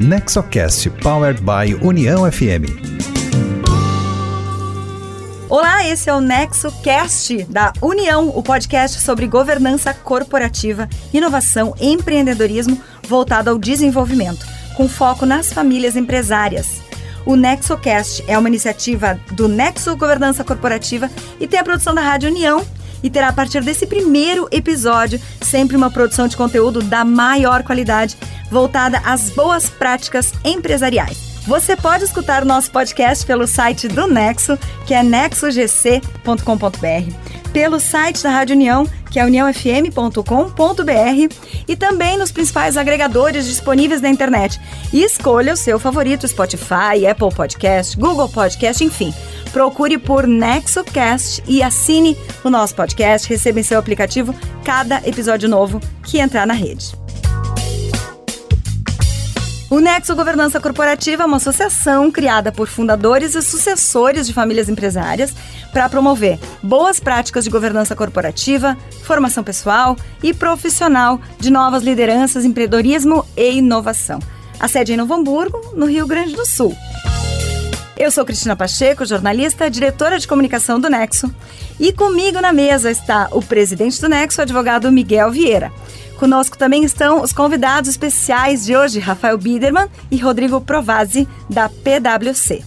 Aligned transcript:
Nexocast 0.00 0.88
Powered 1.02 1.40
by 1.42 1.74
União 1.84 2.30
FM. 2.30 2.70
Olá, 5.48 5.84
esse 5.88 6.08
é 6.08 6.14
o 6.14 6.20
NexoCast 6.20 7.42
da 7.50 7.72
União, 7.82 8.28
o 8.28 8.40
podcast 8.40 9.00
sobre 9.00 9.26
governança 9.26 9.92
corporativa, 9.92 10.88
inovação 11.12 11.74
e 11.80 11.92
empreendedorismo 11.92 12.80
voltado 13.08 13.50
ao 13.50 13.58
desenvolvimento, 13.58 14.46
com 14.76 14.88
foco 14.88 15.26
nas 15.26 15.52
famílias 15.52 15.96
empresárias. 15.96 16.80
O 17.26 17.34
NexoCast 17.34 18.22
é 18.28 18.38
uma 18.38 18.48
iniciativa 18.48 19.18
do 19.32 19.48
Nexo 19.48 19.96
Governança 19.96 20.44
Corporativa 20.44 21.10
e 21.40 21.48
tem 21.48 21.58
a 21.58 21.64
produção 21.64 21.92
da 21.92 22.02
Rádio 22.02 22.30
União 22.30 22.64
e 23.02 23.10
terá 23.10 23.28
a 23.28 23.32
partir 23.32 23.62
desse 23.62 23.86
primeiro 23.86 24.48
episódio 24.50 25.20
sempre 25.40 25.76
uma 25.76 25.90
produção 25.90 26.28
de 26.28 26.36
conteúdo 26.36 26.82
da 26.82 27.04
maior 27.04 27.62
qualidade, 27.62 28.16
voltada 28.50 29.00
às 29.04 29.30
boas 29.30 29.68
práticas 29.68 30.32
empresariais. 30.44 31.28
Você 31.46 31.76
pode 31.76 32.04
escutar 32.04 32.42
o 32.42 32.46
nosso 32.46 32.70
podcast 32.70 33.24
pelo 33.24 33.46
site 33.46 33.88
do 33.88 34.06
Nexo, 34.06 34.58
que 34.86 34.92
é 34.92 35.02
nexogc.com.br, 35.02 37.37
pelo 37.52 37.80
site 37.80 38.22
da 38.22 38.30
Rádio 38.30 38.54
União, 38.54 38.86
que 39.10 39.18
é 39.18 39.24
uniãofm.com.br, 39.24 41.34
e 41.66 41.76
também 41.76 42.18
nos 42.18 42.30
principais 42.30 42.76
agregadores 42.76 43.46
disponíveis 43.46 44.00
na 44.00 44.08
internet. 44.08 44.60
E 44.92 45.02
escolha 45.02 45.52
o 45.52 45.56
seu 45.56 45.78
favorito: 45.78 46.26
Spotify, 46.26 47.06
Apple 47.08 47.34
Podcast, 47.34 47.96
Google 47.96 48.28
Podcast, 48.28 48.84
enfim. 48.84 49.12
Procure 49.52 49.98
por 49.98 50.26
NexoCast 50.26 51.42
e 51.46 51.62
assine 51.62 52.16
o 52.44 52.50
nosso 52.50 52.74
podcast. 52.74 53.28
Receba 53.28 53.60
em 53.60 53.62
seu 53.62 53.78
aplicativo 53.78 54.34
cada 54.64 54.96
episódio 55.08 55.48
novo 55.48 55.80
que 56.04 56.18
entrar 56.18 56.46
na 56.46 56.54
rede. 56.54 57.07
O 59.70 59.80
Nexo 59.80 60.16
Governança 60.16 60.58
Corporativa 60.58 61.24
é 61.24 61.26
uma 61.26 61.36
associação 61.36 62.10
criada 62.10 62.50
por 62.50 62.68
fundadores 62.68 63.34
e 63.34 63.42
sucessores 63.42 64.26
de 64.26 64.32
famílias 64.32 64.66
empresárias 64.66 65.34
para 65.74 65.90
promover 65.90 66.38
boas 66.62 66.98
práticas 66.98 67.44
de 67.44 67.50
governança 67.50 67.94
corporativa, 67.94 68.78
formação 69.02 69.44
pessoal 69.44 69.94
e 70.22 70.32
profissional 70.32 71.20
de 71.38 71.50
novas 71.50 71.82
lideranças, 71.82 72.46
empreendedorismo 72.46 73.26
e 73.36 73.58
inovação. 73.58 74.20
A 74.58 74.68
sede 74.68 74.92
é 74.92 74.94
em 74.94 74.98
Novo 74.98 75.12
Hamburgo, 75.12 75.60
no 75.76 75.84
Rio 75.84 76.06
Grande 76.06 76.34
do 76.34 76.46
Sul. 76.46 76.74
Eu 77.94 78.10
sou 78.10 78.24
Cristina 78.24 78.56
Pacheco, 78.56 79.04
jornalista, 79.04 79.68
diretora 79.68 80.18
de 80.18 80.26
comunicação 80.26 80.80
do 80.80 80.88
Nexo. 80.88 81.30
E 81.78 81.92
comigo 81.92 82.40
na 82.40 82.54
mesa 82.54 82.90
está 82.90 83.28
o 83.32 83.42
presidente 83.42 84.00
do 84.00 84.08
Nexo, 84.08 84.40
advogado 84.40 84.90
Miguel 84.90 85.30
Vieira. 85.30 85.70
Conosco 86.18 86.58
também 86.58 86.82
estão 86.82 87.22
os 87.22 87.32
convidados 87.32 87.88
especiais 87.88 88.66
de 88.66 88.76
hoje, 88.76 88.98
Rafael 88.98 89.38
Biderman 89.38 89.88
e 90.10 90.16
Rodrigo 90.16 90.60
Provazzi, 90.60 91.28
da 91.48 91.68
PwC. 91.68 92.64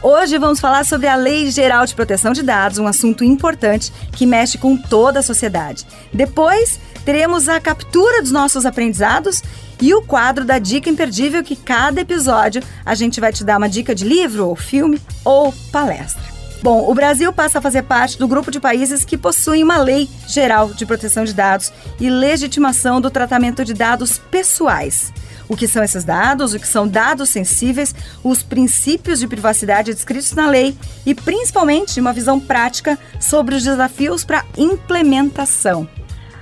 Hoje 0.00 0.38
vamos 0.38 0.60
falar 0.60 0.84
sobre 0.84 1.08
a 1.08 1.16
Lei 1.16 1.50
Geral 1.50 1.84
de 1.86 1.94
Proteção 1.94 2.32
de 2.32 2.42
Dados, 2.42 2.78
um 2.78 2.86
assunto 2.86 3.24
importante 3.24 3.92
que 4.12 4.26
mexe 4.26 4.58
com 4.58 4.76
toda 4.76 5.18
a 5.18 5.22
sociedade. 5.24 5.84
Depois, 6.12 6.78
teremos 7.04 7.48
a 7.48 7.58
captura 7.58 8.22
dos 8.22 8.30
nossos 8.30 8.64
aprendizados 8.64 9.42
e 9.80 9.92
o 9.92 10.02
quadro 10.02 10.44
da 10.44 10.60
dica 10.60 10.88
imperdível 10.88 11.42
que 11.42 11.56
cada 11.56 12.00
episódio 12.00 12.62
a 12.86 12.94
gente 12.94 13.20
vai 13.20 13.32
te 13.32 13.42
dar 13.42 13.58
uma 13.58 13.68
dica 13.68 13.92
de 13.92 14.04
livro 14.04 14.46
ou 14.46 14.54
filme 14.54 15.00
ou 15.24 15.52
palestra. 15.72 16.33
Bom, 16.64 16.90
o 16.90 16.94
Brasil 16.94 17.30
passa 17.30 17.58
a 17.58 17.60
fazer 17.60 17.82
parte 17.82 18.18
do 18.18 18.26
grupo 18.26 18.50
de 18.50 18.58
países 18.58 19.04
que 19.04 19.18
possuem 19.18 19.62
uma 19.62 19.76
lei 19.76 20.08
geral 20.26 20.72
de 20.72 20.86
proteção 20.86 21.22
de 21.22 21.34
dados 21.34 21.70
e 22.00 22.08
legitimação 22.08 23.02
do 23.02 23.10
tratamento 23.10 23.62
de 23.66 23.74
dados 23.74 24.16
pessoais. 24.16 25.12
O 25.46 25.58
que 25.58 25.68
são 25.68 25.84
esses 25.84 26.04
dados, 26.04 26.54
o 26.54 26.58
que 26.58 26.66
são 26.66 26.88
dados 26.88 27.28
sensíveis, 27.28 27.94
os 28.22 28.42
princípios 28.42 29.20
de 29.20 29.28
privacidade 29.28 29.92
descritos 29.92 30.32
na 30.32 30.48
lei 30.48 30.74
e, 31.04 31.14
principalmente, 31.14 32.00
uma 32.00 32.14
visão 32.14 32.40
prática 32.40 32.98
sobre 33.20 33.56
os 33.56 33.62
desafios 33.62 34.24
para 34.24 34.46
implementação. 34.56 35.86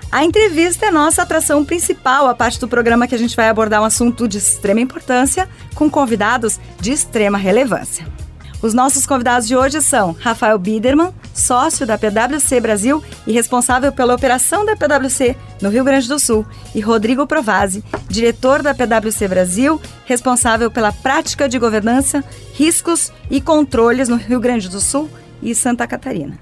A 0.08 0.24
entrevista 0.24 0.86
é 0.86 0.92
nossa 0.92 1.22
atração 1.22 1.64
principal, 1.64 2.28
a 2.28 2.34
parte 2.36 2.60
do 2.60 2.68
programa 2.68 3.08
que 3.08 3.14
a 3.16 3.18
gente 3.18 3.34
vai 3.34 3.48
abordar 3.48 3.82
um 3.82 3.86
assunto 3.86 4.28
de 4.28 4.38
extrema 4.38 4.78
importância 4.78 5.48
com 5.74 5.90
convidados 5.90 6.60
de 6.80 6.92
extrema 6.92 7.38
relevância. 7.38 8.21
Os 8.62 8.72
nossos 8.72 9.04
convidados 9.04 9.48
de 9.48 9.56
hoje 9.56 9.82
são 9.82 10.16
Rafael 10.20 10.56
Biderman, 10.56 11.12
sócio 11.34 11.84
da 11.84 11.98
PwC 11.98 12.60
Brasil 12.60 13.02
e 13.26 13.32
responsável 13.32 13.90
pela 13.90 14.14
operação 14.14 14.64
da 14.64 14.76
PwC 14.76 15.36
no 15.60 15.68
Rio 15.68 15.82
Grande 15.82 16.06
do 16.06 16.16
Sul, 16.16 16.46
e 16.72 16.80
Rodrigo 16.80 17.26
Provazzi, 17.26 17.82
diretor 18.08 18.62
da 18.62 18.72
PwC 18.72 19.26
Brasil, 19.26 19.80
responsável 20.04 20.70
pela 20.70 20.92
prática 20.92 21.48
de 21.48 21.58
governança, 21.58 22.22
riscos 22.54 23.12
e 23.28 23.40
controles 23.40 24.08
no 24.08 24.14
Rio 24.14 24.38
Grande 24.38 24.68
do 24.68 24.80
Sul 24.80 25.10
e 25.42 25.56
Santa 25.56 25.84
Catarina. 25.84 26.38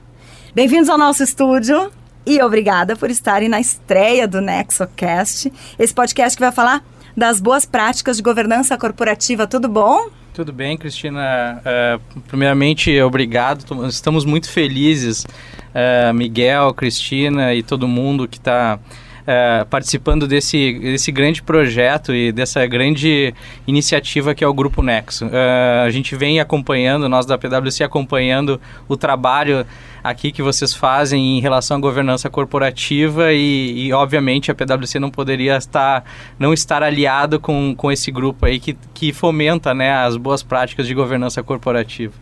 Bem-vindos 0.54 0.90
ao 0.90 0.98
nosso 0.98 1.22
estúdio 1.22 1.90
e 2.26 2.42
obrigada 2.42 2.96
por 2.96 3.10
estarem 3.10 3.48
na 3.48 3.60
estreia 3.60 4.28
do 4.28 4.42
NexoCast, 4.42 5.50
esse 5.78 5.94
podcast 5.94 6.36
que 6.36 6.44
vai 6.44 6.52
falar 6.52 6.84
das 7.16 7.40
boas 7.40 7.64
práticas 7.64 8.18
de 8.18 8.22
governança 8.22 8.76
corporativa. 8.76 9.46
Tudo 9.46 9.68
bom? 9.68 10.19
Tudo 10.32 10.52
bem, 10.52 10.76
Cristina. 10.76 11.60
Uh, 11.60 12.20
primeiramente, 12.28 13.00
obrigado. 13.02 13.64
Estamos 13.88 14.24
muito 14.24 14.48
felizes, 14.48 15.24
uh, 15.24 16.14
Miguel, 16.14 16.72
Cristina 16.72 17.52
e 17.52 17.62
todo 17.64 17.88
mundo 17.88 18.28
que 18.28 18.38
está 18.38 18.78
uh, 19.30 19.66
participando 19.66 20.26
desse, 20.26 20.78
desse 20.80 21.12
grande 21.12 21.42
projeto 21.42 22.12
e 22.12 22.32
dessa 22.32 22.66
grande 22.66 23.32
iniciativa 23.66 24.34
que 24.34 24.42
é 24.42 24.48
o 24.48 24.52
Grupo 24.52 24.82
Nexo. 24.82 25.30
a 25.84 25.90
gente 25.90 26.16
vem 26.16 26.40
acompanhando, 26.40 27.08
nós 27.08 27.24
da 27.24 27.38
PwC 27.38 27.84
acompanhando 27.84 28.60
o 28.88 28.96
trabalho 28.96 29.64
aqui 30.02 30.32
que 30.32 30.42
vocês 30.42 30.74
fazem 30.74 31.38
em 31.38 31.40
relação 31.40 31.76
à 31.76 31.80
governança 31.80 32.28
corporativa 32.28 33.32
e, 33.32 33.86
e, 33.86 33.92
obviamente 33.92 34.50
a 34.50 34.54
PwC 34.54 34.98
não 34.98 35.10
poderia 35.10 35.56
estar 35.56 36.04
não 36.38 36.52
estar 36.52 36.82
aliado 36.82 37.38
com, 37.38 37.74
com 37.76 37.92
esse 37.92 38.10
grupo 38.10 38.46
aí 38.46 38.58
que, 38.58 38.76
que 38.94 39.12
fomenta 39.12 39.74
né, 39.74 39.92
as 39.92 40.16
boas 40.16 40.42
práticas 40.42 40.86
de 40.86 40.94
governança 40.94 41.42
corporativa. 41.42 42.14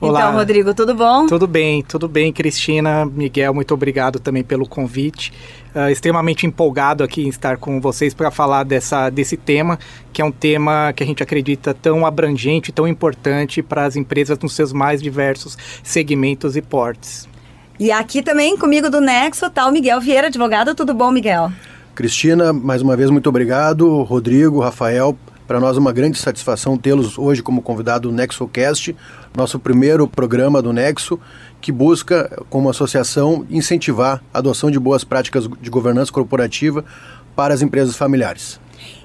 Olá. 0.00 0.20
Então, 0.20 0.34
Rodrigo, 0.34 0.74
tudo 0.74 0.94
bom? 0.94 1.26
Tudo 1.26 1.46
bem, 1.46 1.82
tudo 1.82 2.08
bem, 2.08 2.32
Cristina, 2.32 3.06
Miguel, 3.06 3.54
muito 3.54 3.72
obrigado 3.72 4.18
também 4.18 4.42
pelo 4.42 4.66
convite. 4.66 5.32
Uh, 5.74 5.90
extremamente 5.90 6.46
empolgado 6.46 7.02
aqui 7.02 7.24
em 7.24 7.28
estar 7.28 7.56
com 7.56 7.80
vocês 7.80 8.14
para 8.14 8.30
falar 8.30 8.62
dessa, 8.62 9.10
desse 9.10 9.36
tema, 9.36 9.76
que 10.12 10.22
é 10.22 10.24
um 10.24 10.30
tema 10.30 10.92
que 10.94 11.02
a 11.02 11.06
gente 11.06 11.20
acredita 11.20 11.74
tão 11.74 12.06
abrangente, 12.06 12.70
tão 12.70 12.86
importante 12.86 13.60
para 13.60 13.84
as 13.84 13.96
empresas 13.96 14.38
nos 14.38 14.54
seus 14.54 14.72
mais 14.72 15.02
diversos 15.02 15.58
segmentos 15.82 16.56
e 16.56 16.62
portes. 16.62 17.28
E 17.78 17.90
aqui 17.90 18.22
também 18.22 18.56
comigo 18.56 18.88
do 18.88 19.00
Nexo 19.00 19.46
está 19.46 19.66
o 19.66 19.72
Miguel 19.72 20.00
Vieira, 20.00 20.28
advogado. 20.28 20.76
Tudo 20.76 20.94
bom, 20.94 21.10
Miguel? 21.10 21.50
Cristina, 21.92 22.52
mais 22.52 22.80
uma 22.80 22.96
vez 22.96 23.10
muito 23.10 23.28
obrigado. 23.28 24.02
Rodrigo, 24.02 24.60
Rafael, 24.60 25.16
para 25.46 25.60
nós 25.60 25.76
é 25.76 25.80
uma 25.80 25.92
grande 25.92 26.18
satisfação 26.18 26.76
tê-los 26.76 27.18
hoje 27.18 27.42
como 27.42 27.60
convidado 27.60 28.08
do 28.08 28.14
NexoCast, 28.14 28.96
nosso 29.36 29.58
primeiro 29.58 30.08
programa 30.08 30.62
do 30.62 30.72
Nexo, 30.72 31.20
que 31.64 31.72
busca, 31.72 32.30
como 32.50 32.68
associação, 32.68 33.46
incentivar 33.48 34.22
a 34.34 34.38
adoção 34.38 34.70
de 34.70 34.78
boas 34.78 35.02
práticas 35.02 35.48
de 35.62 35.70
governança 35.70 36.12
corporativa 36.12 36.84
para 37.34 37.54
as 37.54 37.62
empresas 37.62 37.96
familiares. 37.96 38.60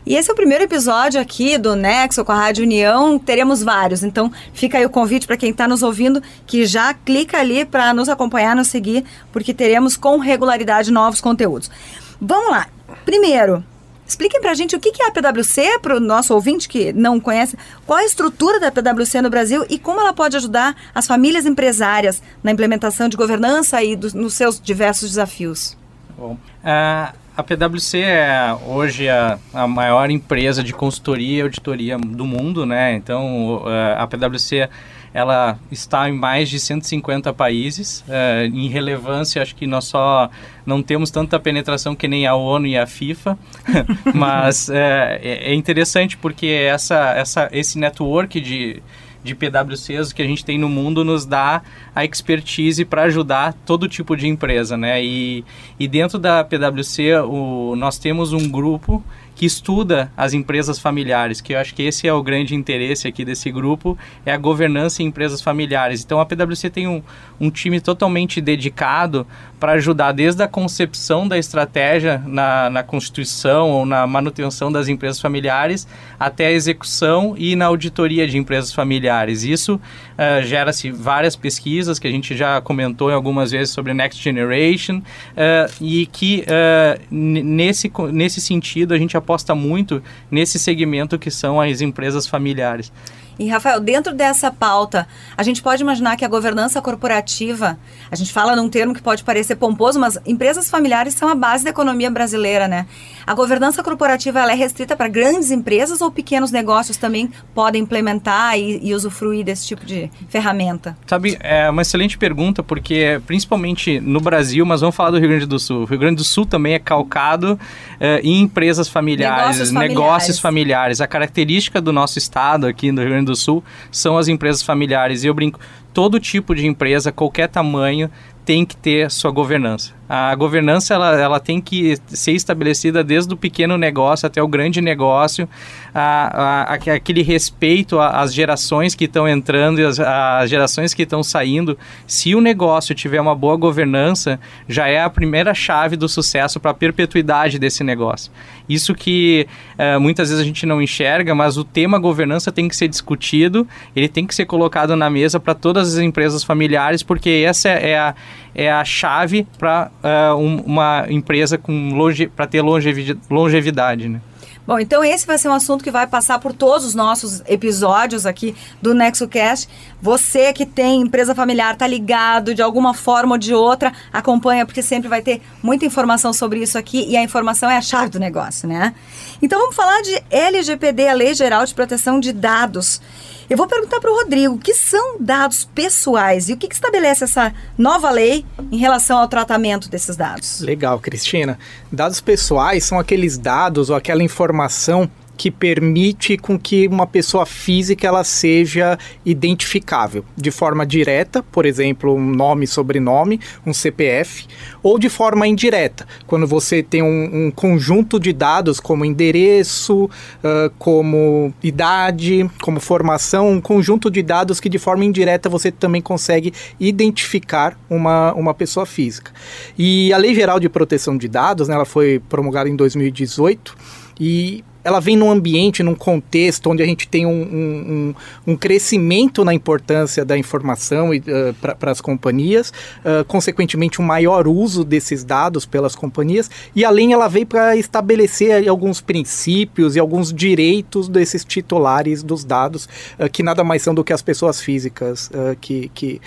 E 0.05 0.13
esse 0.13 0.29
é 0.29 0.33
o 0.33 0.35
primeiro 0.35 0.65
episódio 0.65 1.21
aqui 1.21 1.57
do 1.57 1.73
Nexo 1.73 2.25
com 2.25 2.33
a 2.33 2.35
Rádio 2.35 2.65
União. 2.65 3.17
Teremos 3.17 3.63
vários, 3.63 4.03
então 4.03 4.29
fica 4.53 4.77
aí 4.77 4.85
o 4.85 4.89
convite 4.89 5.25
para 5.25 5.37
quem 5.37 5.51
está 5.51 5.69
nos 5.69 5.81
ouvindo 5.81 6.21
que 6.45 6.65
já 6.65 6.93
clica 6.93 7.39
ali 7.39 7.63
para 7.63 7.93
nos 7.93 8.09
acompanhar, 8.09 8.57
nos 8.57 8.67
seguir, 8.67 9.05
porque 9.31 9.53
teremos 9.53 9.95
com 9.95 10.17
regularidade 10.17 10.91
novos 10.91 11.21
conteúdos. 11.21 11.71
Vamos 12.19 12.51
lá. 12.51 12.67
Primeiro, 13.05 13.63
Expliquem 14.09 14.41
para 14.41 14.49
a 14.49 14.55
gente 14.55 14.75
o 14.75 14.79
que 14.79 14.91
é 15.03 15.05
a 15.05 15.11
PwC, 15.11 15.77
para 15.83 15.95
o 15.95 15.99
nosso 15.99 16.33
ouvinte 16.33 16.67
que 16.67 16.91
não 16.91 17.19
conhece, 17.19 17.55
qual 17.85 17.99
é 17.99 18.01
a 18.01 18.05
estrutura 18.05 18.59
da 18.59 18.71
PwC 18.71 19.21
no 19.21 19.29
Brasil 19.29 19.63
e 19.69 19.77
como 19.77 20.01
ela 20.01 20.11
pode 20.11 20.35
ajudar 20.35 20.75
as 20.95 21.05
famílias 21.05 21.45
empresárias 21.45 22.19
na 22.41 22.51
implementação 22.51 23.07
de 23.07 23.15
governança 23.15 23.83
e 23.83 23.95
do, 23.95 24.11
nos 24.17 24.33
seus 24.33 24.59
diversos 24.59 25.09
desafios. 25.09 25.77
Bom, 26.17 26.33
uh, 26.33 27.13
a 27.37 27.43
PwC 27.43 27.99
é 27.99 28.57
hoje 28.65 29.07
a, 29.07 29.37
a, 29.53 29.67
maior 29.67 30.09
empresa 30.09 30.63
de 30.63 30.73
consultoria 30.73 31.37
e 31.37 31.41
auditoria 31.43 31.95
do 31.99 32.25
mundo, 32.25 32.65
né? 32.65 32.95
Então, 32.95 33.57
uh, 33.57 33.95
a 33.95 34.07
PwC 34.07 34.67
ela 35.13 35.59
está 35.71 36.09
em 36.09 36.13
mais 36.13 36.49
de 36.49 36.59
150 36.59 37.33
países. 37.33 38.03
Uh, 38.07 38.45
em 38.53 38.67
relevância, 38.67 39.41
acho 39.41 39.55
que 39.55 39.65
nós 39.65 39.85
só 39.85 40.29
não 40.65 40.83
temos 40.83 41.09
tanta 41.09 41.39
penetração 41.39 41.95
que 41.95 42.07
nem 42.07 42.27
a 42.27 42.35
ONU 42.35 42.67
e 42.67 42.77
a 42.77 42.85
FIFA, 42.85 43.37
mas 44.13 44.69
é, 44.69 45.19
é 45.21 45.53
interessante 45.53 46.15
porque 46.17 46.45
essa, 46.47 47.13
essa, 47.15 47.49
esse 47.51 47.77
network 47.77 48.39
de, 48.39 48.81
de 49.23 49.35
PwCs 49.35 50.13
que 50.13 50.21
a 50.21 50.25
gente 50.25 50.45
tem 50.45 50.57
no 50.57 50.69
mundo 50.69 51.03
nos 51.03 51.25
dá 51.25 51.61
a 51.95 52.05
expertise 52.05 52.85
para 52.85 53.03
ajudar 53.03 53.53
todo 53.65 53.87
tipo 53.87 54.15
de 54.15 54.27
empresa, 54.27 54.77
né? 54.77 55.03
E, 55.03 55.43
e 55.79 55.87
dentro 55.87 56.17
da 56.19 56.43
PwC 56.43 57.17
o, 57.19 57.75
nós 57.75 57.97
temos 57.97 58.31
um 58.31 58.49
grupo 58.49 59.03
que 59.39 59.45
estuda 59.45 60.11
as 60.17 60.33
empresas 60.33 60.79
familiares, 60.79 61.39
que 61.39 61.53
eu 61.53 61.59
acho 61.59 61.73
que 61.73 61.83
esse 61.83 62.05
é 62.05 62.13
o 62.13 62.21
grande 62.21 62.53
interesse 62.53 63.07
aqui 63.07 63.23
desse 63.23 63.49
grupo, 63.49 63.97
é 64.25 64.33
a 64.33 64.37
governança 64.37 65.01
em 65.01 65.05
empresas 65.05 65.41
familiares. 65.41 66.03
Então 66.03 66.19
a 66.19 66.25
PwC 66.25 66.69
tem 66.69 66.89
um, 66.89 67.01
um 67.39 67.49
time 67.49 67.79
totalmente 67.79 68.41
dedicado 68.41 69.25
para 69.57 69.73
ajudar 69.73 70.11
desde 70.11 70.43
a 70.43 70.47
concepção 70.47 71.25
da 71.25 71.37
estratégia 71.37 72.21
na, 72.27 72.69
na 72.69 72.83
constituição 72.83 73.69
ou 73.69 73.85
na 73.85 74.05
manutenção 74.05 74.69
das 74.69 74.89
empresas 74.89 75.21
familiares 75.21 75.87
até 76.19 76.47
a 76.47 76.51
execução 76.51 77.33
e 77.37 77.55
na 77.55 77.67
auditoria 77.67 78.27
de 78.27 78.37
empresas 78.37 78.73
familiares. 78.73 79.43
Isso 79.43 79.75
uh, 79.75 80.43
gera-se 80.43 80.91
várias 80.91 81.37
pesquisas 81.37 81.97
que 81.97 82.07
a 82.07 82.11
gente 82.11 82.35
já 82.35 82.59
comentou 82.59 83.09
algumas 83.09 83.51
vezes 83.51 83.73
sobre 83.73 83.93
Next 83.93 84.21
Generation 84.21 84.97
uh, 84.97 85.71
e 85.79 86.05
que 86.07 86.43
uh, 86.43 87.01
nesse, 87.09 87.89
nesse 88.11 88.41
sentido 88.41 88.93
a 88.93 88.97
gente 88.97 89.15
aposta 89.29 89.53
muito 89.53 90.01
nesse 90.31 90.57
segmento 90.57 91.19
que 91.19 91.29
são 91.29 91.61
as 91.61 91.81
empresas 91.81 92.25
familiares. 92.25 92.91
E, 93.39 93.47
Rafael, 93.47 93.79
dentro 93.79 94.13
dessa 94.13 94.51
pauta, 94.51 95.07
a 95.37 95.43
gente 95.43 95.61
pode 95.63 95.81
imaginar 95.81 96.17
que 96.17 96.25
a 96.25 96.27
governança 96.27 96.81
corporativa, 96.81 97.79
a 98.11 98.15
gente 98.15 98.33
fala 98.33 98.53
num 98.53 98.67
termo 98.67 98.93
que 98.93 99.01
pode 99.01 99.23
parecer 99.23 99.55
pomposo, 99.55 99.97
mas 99.97 100.19
empresas 100.25 100.69
familiares 100.69 101.13
são 101.13 101.29
a 101.29 101.35
base 101.35 101.63
da 101.63 101.69
economia 101.69 102.11
brasileira, 102.11 102.67
né? 102.67 102.85
A 103.25 103.33
governança 103.33 103.81
corporativa 103.81 104.39
ela 104.39 104.51
é 104.51 104.55
restrita 104.55 104.93
para 104.95 105.07
grandes 105.07 105.51
empresas 105.51 106.01
ou 106.01 106.11
pequenos 106.11 106.51
negócios 106.51 106.97
também 106.97 107.31
podem 107.55 107.83
implementar 107.83 108.59
e, 108.59 108.79
e 108.83 108.93
usufruir 108.93 109.45
desse 109.45 109.67
tipo 109.67 109.85
de 109.85 110.11
ferramenta? 110.27 110.97
Sabe, 111.07 111.37
é 111.39 111.69
uma 111.69 111.81
excelente 111.81 112.17
pergunta, 112.17 112.61
porque 112.61 113.21
principalmente 113.25 114.01
no 114.01 114.19
Brasil, 114.19 114.65
mas 114.65 114.81
vamos 114.81 114.95
falar 114.95 115.11
do 115.11 115.19
Rio 115.19 115.29
Grande 115.29 115.45
do 115.45 115.59
Sul. 115.59 115.83
O 115.83 115.85
Rio 115.85 115.99
Grande 115.99 116.17
do 116.17 116.23
Sul 116.25 116.45
também 116.45 116.73
é 116.73 116.79
calcado 116.79 117.57
é, 117.99 118.19
em 118.21 118.41
empresas 118.41 118.89
familiares, 118.89 119.37
negócios 119.37 119.69
familiares. 119.69 119.95
negócios 119.95 120.39
familiares. 120.39 121.01
A 121.01 121.07
característica 121.07 121.79
do 121.79 121.93
nosso 121.93 122.17
estado 122.17 122.67
aqui 122.67 122.91
no 122.91 122.99
Rio 123.01 123.11
Grande 123.11 123.25
do 123.25 123.28
Sul 123.35 123.63
são 123.91 124.17
as 124.17 124.27
empresas 124.27 124.61
familiares. 124.61 125.23
E 125.23 125.27
eu 125.27 125.33
brinco, 125.33 125.59
todo 125.93 126.19
tipo 126.19 126.53
de 126.55 126.67
empresa, 126.67 127.11
qualquer 127.11 127.47
tamanho, 127.47 128.09
tem 128.49 128.65
que 128.65 128.75
ter 128.75 129.11
sua 129.11 129.29
governança. 129.29 129.93
A 130.09 130.33
governança 130.33 130.95
ela, 130.95 131.21
ela 131.21 131.39
tem 131.39 131.61
que 131.61 131.95
ser 132.07 132.31
estabelecida 132.31 133.03
desde 133.03 133.31
o 133.31 133.37
pequeno 133.37 133.77
negócio 133.77 134.25
até 134.25 134.41
o 134.41 134.47
grande 134.47 134.81
negócio, 134.81 135.47
a, 135.93 136.63
a, 136.63 136.73
aquele 136.73 137.21
respeito 137.21 137.99
às 137.99 138.33
gerações 138.33 138.95
que 138.95 139.05
estão 139.05 139.29
entrando 139.29 139.79
e 139.79 139.85
as 139.85 140.49
gerações 140.49 140.95
que 140.95 141.03
estão 141.03 141.21
saindo. 141.21 141.77
Se 142.07 142.33
o 142.33 142.41
negócio 142.41 142.95
tiver 142.95 143.21
uma 143.21 143.35
boa 143.35 143.55
governança, 143.55 144.39
já 144.67 144.87
é 144.87 144.99
a 144.99 145.11
primeira 145.11 145.53
chave 145.53 145.95
do 145.95 146.09
sucesso 146.09 146.59
para 146.59 146.71
a 146.71 146.73
perpetuidade 146.73 147.59
desse 147.59 147.83
negócio. 147.83 148.31
Isso 148.67 148.95
que 148.95 149.47
uh, 149.77 149.99
muitas 149.99 150.29
vezes 150.29 150.41
a 150.41 150.45
gente 150.45 150.65
não 150.65 150.81
enxerga, 150.81 151.35
mas 151.35 151.55
o 151.55 151.63
tema 151.63 151.99
governança 151.99 152.51
tem 152.51 152.67
que 152.67 152.75
ser 152.75 152.87
discutido, 152.87 153.67
ele 153.95 154.07
tem 154.07 154.25
que 154.25 154.33
ser 154.33 154.45
colocado 154.45 154.95
na 154.95 155.07
mesa 155.07 155.39
para 155.39 155.53
todas 155.53 155.93
as 155.93 155.99
empresas 155.99 156.43
familiares, 156.43 157.03
porque 157.03 157.43
essa 157.45 157.69
é 157.69 157.97
a, 157.97 158.15
é 158.53 158.71
a 158.71 158.83
chave 158.83 159.47
para 159.57 159.91
uh, 160.03 160.35
um, 160.35 160.57
uma 160.61 161.05
empresa 161.09 161.57
com 161.57 161.93
longe, 161.93 162.27
para 162.27 162.47
ter 162.47 162.61
longevidade, 162.61 163.19
longevidade 163.29 164.09
né? 164.09 164.21
Bom, 164.69 164.77
então 164.77 165.03
esse 165.03 165.25
vai 165.25 165.35
ser 165.35 165.49
um 165.49 165.53
assunto 165.53 165.83
que 165.83 165.89
vai 165.89 166.05
passar 166.05 166.37
por 166.37 166.53
todos 166.53 166.85
os 166.85 166.93
nossos 166.93 167.41
episódios 167.47 168.27
aqui 168.27 168.55
do 168.79 168.93
NexoCast. 168.93 169.67
Você 169.99 170.53
que 170.53 170.63
tem 170.63 171.01
empresa 171.01 171.33
familiar, 171.33 171.75
tá 171.75 171.87
ligado 171.87 172.53
de 172.53 172.61
alguma 172.61 172.93
forma 172.93 173.33
ou 173.33 173.39
de 173.39 173.51
outra, 173.51 173.91
acompanha 174.13 174.67
porque 174.67 174.83
sempre 174.83 175.09
vai 175.09 175.23
ter 175.23 175.41
muita 175.63 175.87
informação 175.87 176.31
sobre 176.31 176.59
isso 176.59 176.77
aqui 176.77 177.03
e 177.09 177.17
a 177.17 177.23
informação 177.23 177.67
é 177.67 177.77
a 177.77 177.81
chave 177.81 178.11
do 178.11 178.19
negócio, 178.19 178.69
né? 178.69 178.93
Então 179.41 179.59
vamos 179.59 179.75
falar 179.75 180.03
de 180.03 180.23
LGPD, 180.29 181.07
a 181.07 181.13
Lei 181.13 181.33
Geral 181.33 181.65
de 181.65 181.73
Proteção 181.73 182.19
de 182.19 182.31
Dados. 182.31 183.01
Eu 183.49 183.57
vou 183.57 183.65
perguntar 183.65 183.99
para 183.99 184.11
o 184.11 184.15
Rodrigo, 184.15 184.53
o 184.53 184.59
que 184.59 184.75
são 184.75 185.17
dados 185.19 185.67
pessoais 185.73 186.49
e 186.49 186.53
o 186.53 186.57
que, 186.57 186.67
que 186.67 186.75
estabelece 186.75 187.23
essa 187.23 187.51
nova 187.75 188.11
lei 188.11 188.45
em 188.71 188.77
relação 188.77 189.17
ao 189.17 189.27
tratamento 189.27 189.89
desses 189.89 190.15
dados? 190.15 190.59
Legal, 190.59 190.99
Cristina. 190.99 191.57
Dados 191.91 192.21
pessoais 192.21 192.83
são 192.83 192.99
aqueles 192.99 193.39
dados 193.39 193.89
ou 193.89 193.95
aquela 193.95 194.21
informação 194.21 195.09
que 195.39 195.49
permite 195.49 196.37
com 196.37 196.59
que 196.59 196.85
uma 196.89 197.07
pessoa 197.07 197.45
física 197.45 198.05
ela 198.05 198.25
seja 198.25 198.99
identificável 199.25 200.25
de 200.35 200.51
forma 200.51 200.85
direta, 200.85 201.41
por 201.41 201.65
exemplo, 201.65 202.13
um 202.13 202.29
nome, 202.29 202.67
sobrenome, 202.67 203.39
um 203.65 203.73
CPF, 203.73 204.45
ou 204.83 204.99
de 204.99 205.07
forma 205.07 205.47
indireta, 205.47 206.05
quando 206.27 206.45
você 206.45 206.83
tem 206.83 207.01
um, 207.01 207.45
um 207.45 207.51
conjunto 207.51 208.19
de 208.19 208.33
dados 208.33 208.81
como 208.81 209.05
endereço, 209.05 210.03
uh, 210.03 210.69
como 210.77 211.53
idade, 211.63 212.45
como 212.61 212.81
formação, 212.81 213.49
um 213.49 213.61
conjunto 213.61 214.11
de 214.11 214.21
dados 214.21 214.59
que 214.59 214.67
de 214.67 214.77
forma 214.77 215.05
indireta 215.05 215.47
você 215.47 215.71
também 215.71 216.01
consegue 216.01 216.51
identificar 216.77 217.79
uma, 217.89 218.33
uma 218.33 218.53
pessoa 218.53 218.85
física. 218.85 219.31
E 219.77 220.11
a 220.11 220.17
Lei 220.17 220.35
Geral 220.35 220.59
de 220.59 220.67
Proteção 220.67 221.17
de 221.17 221.29
Dados, 221.29 221.69
né, 221.69 221.75
ela 221.75 221.85
foi 221.85 222.21
promulgada 222.27 222.67
em 222.67 222.75
2018 222.75 223.73
e 224.19 224.65
ela 224.89 224.99
vem 224.99 225.15
num 225.15 225.29
ambiente, 225.29 225.83
num 225.83 225.93
contexto 225.93 226.69
onde 226.69 226.81
a 226.81 226.85
gente 226.85 227.07
tem 227.07 227.25
um, 227.25 227.31
um, 227.31 228.15
um 228.47 228.57
crescimento 228.57 229.45
na 229.45 229.53
importância 229.53 230.25
da 230.25 230.37
informação 230.37 231.11
uh, 231.11 231.75
para 231.75 231.91
as 231.91 232.01
companhias, 232.01 232.73
uh, 232.99 233.23
consequentemente 233.25 234.01
um 234.01 234.05
maior 234.05 234.47
uso 234.47 234.83
desses 234.83 235.23
dados 235.23 235.65
pelas 235.65 235.95
companhias, 235.95 236.49
e 236.75 236.83
além 236.83 237.13
ela 237.13 237.27
veio 237.27 237.45
para 237.45 237.75
estabelecer 237.77 238.67
alguns 238.67 238.99
princípios 238.99 239.95
e 239.95 239.99
alguns 239.99 240.33
direitos 240.33 241.07
desses 241.07 241.45
titulares 241.45 242.23
dos 242.23 242.43
dados, 242.43 242.89
uh, 243.19 243.29
que 243.31 243.43
nada 243.43 243.63
mais 243.63 243.83
são 243.83 243.93
do 243.93 244.03
que 244.03 244.11
as 244.11 244.21
pessoas 244.21 244.59
físicas 244.59 245.29
que, 245.61 245.91
que 245.93 246.21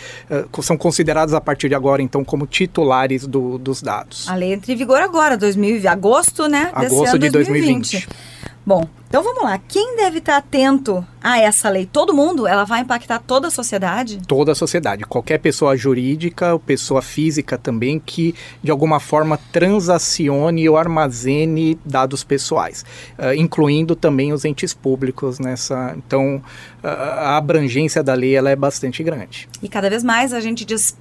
são 0.63 0.77
consideradas 0.77 1.35
a 1.35 1.41
partir 1.41 1.69
de 1.69 1.75
agora, 1.75 2.01
então, 2.01 2.25
como 2.25 2.47
titulares 2.47 3.27
do, 3.27 3.59
dos 3.59 3.83
dados. 3.83 4.29
A 4.29 4.35
lei 4.35 4.53
entra 4.53 4.73
em 4.73 4.77
vigor 4.77 5.01
agora, 5.01 5.37
2020, 5.37 5.87
agosto, 5.87 6.47
né? 6.47 6.71
Agosto 6.73 7.19
de 7.19 7.29
2020. 7.31 7.93
2020. 7.93 8.09
Bom, 8.65 8.89
então 9.13 9.23
vamos 9.23 9.43
lá. 9.43 9.59
Quem 9.59 9.95
deve 9.97 10.21
estar 10.21 10.39
atento 10.39 11.07
a 11.23 11.39
essa 11.39 11.69
lei? 11.69 11.85
Todo 11.85 12.15
mundo? 12.15 12.47
Ela 12.47 12.65
vai 12.65 12.81
impactar 12.81 13.19
toda 13.19 13.49
a 13.49 13.51
sociedade? 13.51 14.23
Toda 14.27 14.53
a 14.53 14.55
sociedade. 14.55 15.05
Qualquer 15.05 15.37
pessoa 15.39 15.77
jurídica, 15.77 16.59
pessoa 16.61 17.03
física 17.03 17.59
também, 17.59 18.01
que 18.01 18.35
de 18.63 18.71
alguma 18.71 18.99
forma 18.99 19.39
transacione 19.53 20.67
ou 20.67 20.79
armazene 20.79 21.79
dados 21.85 22.25
pessoais, 22.25 22.87
uh, 23.19 23.35
incluindo 23.35 23.95
também 23.95 24.33
os 24.33 24.47
entes 24.47 24.73
públicos 24.73 25.39
nessa. 25.39 25.95
Então, 25.95 26.37
uh, 26.37 26.87
a 26.87 27.37
abrangência 27.37 28.03
da 28.03 28.15
lei 28.15 28.35
ela 28.35 28.49
é 28.49 28.57
bastante 28.57 29.03
grande. 29.03 29.47
E 29.63 29.69
cada 29.69 29.91
vez 29.91 30.03
mais 30.03 30.33
a 30.33 30.41
gente 30.41 30.65
diz, 30.65 30.97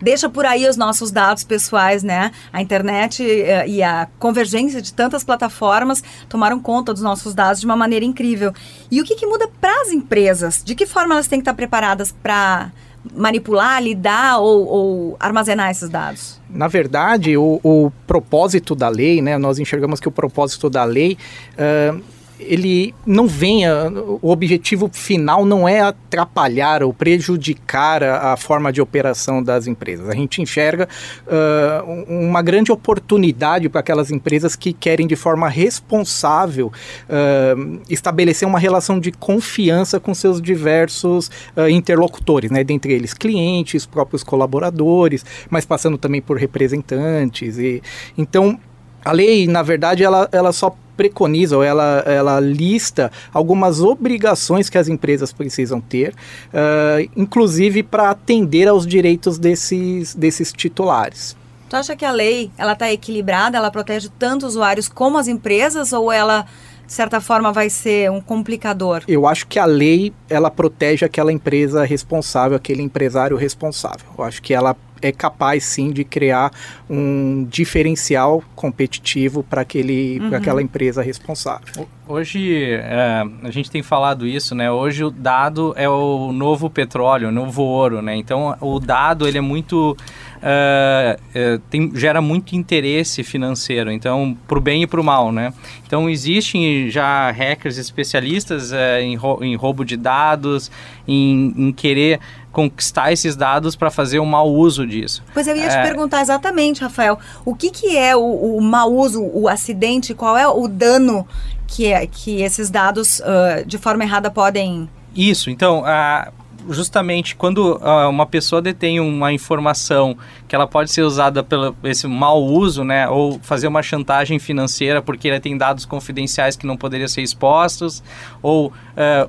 deixa 0.00 0.26
por 0.30 0.46
aí 0.46 0.66
os 0.66 0.78
nossos 0.78 1.10
dados 1.10 1.44
pessoais, 1.44 2.02
né? 2.02 2.30
A 2.50 2.62
internet 2.62 3.22
uh, 3.22 3.68
e 3.68 3.82
a 3.82 4.08
convergência 4.18 4.80
de 4.80 4.94
tantas 4.94 5.22
plataformas 5.22 6.02
tomaram 6.30 6.58
conta 6.58 6.91
dos 6.92 7.02
nossos 7.02 7.34
dados 7.34 7.60
de 7.60 7.66
uma 7.66 7.76
maneira 7.76 8.04
incrível. 8.04 8.52
E 8.90 9.00
o 9.00 9.04
que, 9.04 9.14
que 9.14 9.26
muda 9.26 9.48
para 9.60 9.82
as 9.82 9.88
empresas? 9.88 10.62
De 10.64 10.74
que 10.74 10.86
forma 10.86 11.14
elas 11.14 11.26
têm 11.26 11.38
que 11.38 11.42
estar 11.42 11.54
preparadas 11.54 12.12
para 12.12 12.70
manipular, 13.14 13.82
lidar 13.82 14.38
ou, 14.38 14.66
ou, 14.66 15.16
armazenar 15.18 15.70
esses 15.70 15.88
dados? 15.88 16.40
Na 16.48 16.68
verdade, 16.68 17.36
o, 17.36 17.60
o, 17.62 17.90
propósito 18.06 18.74
da 18.74 18.88
lei, 18.88 19.20
né, 19.20 19.38
nós 19.38 19.58
enxergamos 19.58 19.98
que 19.98 20.08
o 20.08 20.12
propósito 20.12 20.70
da 20.70 20.84
lei 20.84 21.18
uh, 21.54 22.00
ele 22.38 22.94
não 23.06 23.26
venha, 23.26 23.88
o 24.20 24.30
objetivo 24.30 24.90
final 24.92 25.44
não 25.44 25.68
é 25.68 25.80
atrapalhar 25.80 26.82
ou 26.82 26.92
prejudicar 26.92 28.02
a, 28.02 28.32
a 28.32 28.36
forma 28.36 28.72
de 28.72 28.80
operação 28.80 29.42
das 29.42 29.66
empresas. 29.66 30.08
A 30.08 30.14
gente 30.14 30.42
enxerga 30.42 30.88
uh, 31.26 32.04
uma 32.08 32.42
grande 32.42 32.72
oportunidade 32.72 33.68
para 33.68 33.80
aquelas 33.80 34.10
empresas 34.10 34.56
que 34.56 34.72
querem 34.72 35.06
de 35.06 35.16
forma 35.16 35.48
responsável 35.48 36.66
uh, 36.68 37.80
estabelecer 37.88 38.46
uma 38.46 38.58
relação 38.58 38.98
de 38.98 39.12
confiança 39.12 40.00
com 40.00 40.14
seus 40.14 40.40
diversos 40.40 41.30
uh, 41.56 41.68
interlocutores, 41.68 42.50
né? 42.50 42.64
dentre 42.64 42.92
eles 42.92 43.14
clientes, 43.14 43.86
próprios 43.86 44.22
colaboradores, 44.22 45.24
mas 45.48 45.64
passando 45.64 45.98
também 45.98 46.20
por 46.20 46.36
representantes. 46.36 47.58
E, 47.58 47.82
então, 48.16 48.58
a 49.04 49.12
lei, 49.12 49.46
na 49.46 49.62
verdade, 49.62 50.04
ela, 50.04 50.28
ela 50.32 50.52
só 50.52 50.74
preconiza 51.02 51.56
ou 51.56 51.64
ela, 51.64 52.04
ela 52.06 52.38
lista 52.38 53.10
algumas 53.34 53.80
obrigações 53.80 54.70
que 54.70 54.78
as 54.78 54.86
empresas 54.86 55.32
precisam 55.32 55.80
ter, 55.80 56.14
uh, 56.54 57.10
inclusive 57.16 57.82
para 57.82 58.10
atender 58.10 58.68
aos 58.68 58.86
direitos 58.86 59.36
desses, 59.36 60.14
desses 60.14 60.52
titulares. 60.52 61.36
Tu 61.68 61.74
acha 61.74 61.96
que 61.96 62.04
a 62.04 62.12
lei 62.12 62.52
ela 62.56 62.74
está 62.74 62.92
equilibrada, 62.92 63.58
ela 63.58 63.70
protege 63.70 64.08
tanto 64.16 64.46
usuários 64.46 64.88
como 64.88 65.18
as 65.18 65.26
empresas 65.26 65.92
ou 65.92 66.12
ela 66.12 66.46
de 66.86 66.92
certa 66.92 67.22
forma, 67.22 67.52
vai 67.52 67.70
ser 67.70 68.10
um 68.10 68.20
complicador? 68.20 69.02
Eu 69.08 69.26
acho 69.26 69.46
que 69.46 69.58
a 69.58 69.64
lei, 69.64 70.12
ela 70.28 70.50
protege 70.50 71.06
aquela 71.06 71.32
empresa 71.32 71.84
responsável, 71.84 72.54
aquele 72.54 72.82
empresário 72.82 73.34
responsável. 73.34 74.06
Eu 74.18 74.24
acho 74.24 74.42
que 74.42 74.52
ela 74.52 74.76
é 75.02 75.12
capaz 75.12 75.64
sim 75.64 75.90
de 75.90 76.04
criar 76.04 76.50
um 76.88 77.44
diferencial 77.44 78.42
competitivo 78.54 79.42
para 79.42 79.62
aquele 79.62 80.20
uhum. 80.20 80.34
aquela 80.34 80.62
empresa 80.62 81.02
responsável. 81.02 81.86
Hoje 82.06 82.64
é, 82.72 83.24
a 83.42 83.50
gente 83.50 83.70
tem 83.70 83.82
falado 83.82 84.26
isso, 84.26 84.54
né? 84.54 84.70
Hoje 84.70 85.04
o 85.04 85.10
dado 85.10 85.72
é 85.76 85.88
o 85.88 86.32
novo 86.32 86.68
petróleo, 86.68 87.28
o 87.28 87.32
novo 87.32 87.62
ouro, 87.62 88.02
né? 88.02 88.16
Então 88.16 88.56
o 88.60 88.78
dado 88.78 89.26
ele 89.26 89.38
é 89.38 89.40
muito 89.40 89.96
uh, 90.42 91.58
tem, 91.70 91.90
gera 91.94 92.20
muito 92.20 92.54
interesse 92.54 93.22
financeiro, 93.22 93.90
então 93.90 94.36
para 94.46 94.58
o 94.58 94.60
bem 94.60 94.82
e 94.82 94.86
para 94.86 95.00
o 95.00 95.04
mal, 95.04 95.32
né? 95.32 95.54
Então 95.86 96.10
existem 96.10 96.90
já 96.90 97.30
hackers 97.30 97.78
especialistas 97.78 98.72
uh, 98.72 98.76
em, 99.00 99.18
em 99.46 99.54
roubo 99.54 99.84
de 99.84 99.96
dados, 99.96 100.70
em, 101.06 101.54
em 101.56 101.72
querer 101.72 102.20
conquistar 102.52 103.10
esses 103.10 103.34
dados 103.34 103.74
para 103.74 103.90
fazer 103.90 104.20
um 104.20 104.26
mau 104.26 104.52
uso 104.52 104.86
disso. 104.86 105.24
Pois 105.32 105.46
eu 105.46 105.56
ia 105.56 105.64
é... 105.64 105.68
te 105.68 105.88
perguntar 105.88 106.20
exatamente, 106.20 106.82
Rafael, 106.82 107.18
o 107.44 107.54
que, 107.54 107.70
que 107.70 107.96
é 107.96 108.14
o, 108.14 108.20
o 108.20 108.60
mau 108.60 108.92
uso, 108.92 109.22
o 109.22 109.48
acidente, 109.48 110.14
qual 110.14 110.36
é 110.36 110.46
o 110.46 110.68
dano 110.68 111.26
que, 111.66 111.86
é, 111.86 112.06
que 112.06 112.42
esses 112.42 112.70
dados 112.70 113.20
uh, 113.20 113.66
de 113.66 113.78
forma 113.78 114.04
errada 114.04 114.30
podem... 114.30 114.88
Isso, 115.14 115.50
então, 115.50 115.82
uh, 115.82 116.32
justamente 116.70 117.34
quando 117.34 117.76
uh, 117.76 118.08
uma 118.08 118.26
pessoa 118.26 118.60
detém 118.60 119.00
uma 119.00 119.32
informação 119.32 120.16
que 120.46 120.54
ela 120.54 120.66
pode 120.66 120.90
ser 120.92 121.02
usada 121.02 121.42
pelo 121.42 121.74
esse 121.82 122.06
mau 122.06 122.42
uso, 122.42 122.84
né, 122.84 123.08
ou 123.08 123.38
fazer 123.42 123.66
uma 123.66 123.82
chantagem 123.82 124.38
financeira 124.38 125.00
porque 125.02 125.28
ela 125.28 125.40
tem 125.40 125.56
dados 125.56 125.84
confidenciais 125.84 126.56
que 126.56 126.66
não 126.66 126.76
poderiam 126.76 127.08
ser 127.08 127.22
expostos, 127.22 128.02
ou 128.42 128.68
uh, 128.68 128.72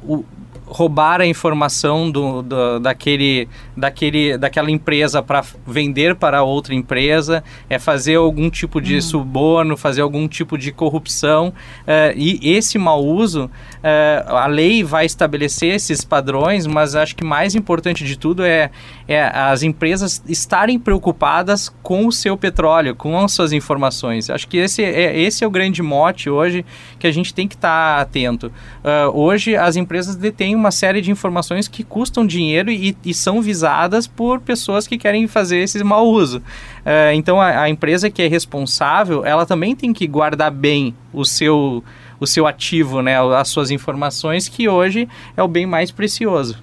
o, 0.06 0.26
roubar 0.66 1.22
a 1.22 1.26
informação 1.26 2.10
do, 2.10 2.42
do, 2.42 2.80
daquele, 2.80 3.48
daquele, 3.76 4.38
daquela 4.38 4.72
empresa 4.72 5.22
para 5.22 5.44
vender 5.66 6.16
para 6.16 6.44
outra 6.44 6.74
empresa, 6.74 7.44
é 7.70 7.78
fazer 7.78 8.16
algum 8.16 8.50
tipo 8.50 8.82
de 8.82 8.96
uhum. 8.96 9.02
suborno, 9.02 9.78
fazer 9.78 10.02
algum 10.02 10.28
tipo 10.28 10.58
de 10.58 10.72
corrupção. 10.72 11.50
Uh, 11.82 12.14
e 12.16 12.40
esse 12.56 12.78
mau 12.78 13.04
uso, 13.04 13.46
uh, 13.46 14.36
a 14.36 14.48
lei 14.48 14.84
vai 14.84 15.06
estabelecer 15.06 15.74
esses 15.74 16.04
padrões, 16.04 16.66
mas 16.66 16.96
acho 16.96 17.16
que 17.16 17.24
mais 17.24 17.56
importante 17.56 18.06
de 18.06 18.18
tudo 18.18 18.44
é, 18.44 18.72
é 19.08 19.22
as 19.24 19.64
empresas 19.64 20.24
estarem 20.28 20.80
preocupadas 20.80 21.70
com 21.82 22.08
o 22.08 22.12
seu 22.12 22.38
petróleo, 22.38 22.96
com 22.96 23.20
as 23.20 23.32
suas 23.32 23.52
informações. 23.52 24.30
Acho 24.30 24.48
que 24.48 24.58
esse 24.58 24.84
é, 24.84 25.20
esse 25.20 25.44
é 25.44 25.48
o 25.48 25.52
grande 25.52 25.82
mote 25.82 26.30
hoje 26.30 26.66
que 27.00 27.08
a 27.08 27.12
gente 27.12 27.34
tem 27.34 27.48
que 27.48 27.56
estar 27.56 27.98
tá 27.98 28.02
atento. 28.02 28.48
Uh, 28.48 29.18
hoje 29.18 29.56
as 29.56 29.76
empresas 29.76 30.16
detêm 30.16 30.53
uma 30.56 30.72
série 30.72 31.02
de 31.02 31.12
informações 31.12 31.68
que 31.68 31.84
custam 31.84 32.26
dinheiro 32.26 32.72
e, 32.72 32.96
e 33.04 33.14
são 33.14 33.42
visadas 33.42 34.08
por 34.08 34.40
pessoas 34.40 34.88
que 34.88 34.98
querem 34.98 35.28
fazer 35.28 35.58
esse 35.58 35.84
mau 35.84 36.08
uso. 36.08 36.38
Uh, 36.40 37.14
então 37.14 37.40
a, 37.40 37.62
a 37.62 37.70
empresa 37.70 38.10
que 38.10 38.22
é 38.22 38.28
responsável, 38.28 39.26
ela 39.26 39.46
também 39.46 39.76
tem 39.76 39.94
que 39.94 40.08
guardar 40.08 40.52
bem 40.52 40.96
o 41.12 41.26
seu 41.26 41.84
o 42.20 42.28
seu 42.28 42.48
ativo, 42.48 43.02
né, 43.02 43.18
as 43.36 43.50
suas 43.50 43.70
informações, 43.70 44.48
que 44.48 44.70
hoje 44.70 45.10
é 45.36 45.44
o 45.44 45.48
bem 45.48 45.66
mais 45.66 45.92
precioso. 45.92 46.58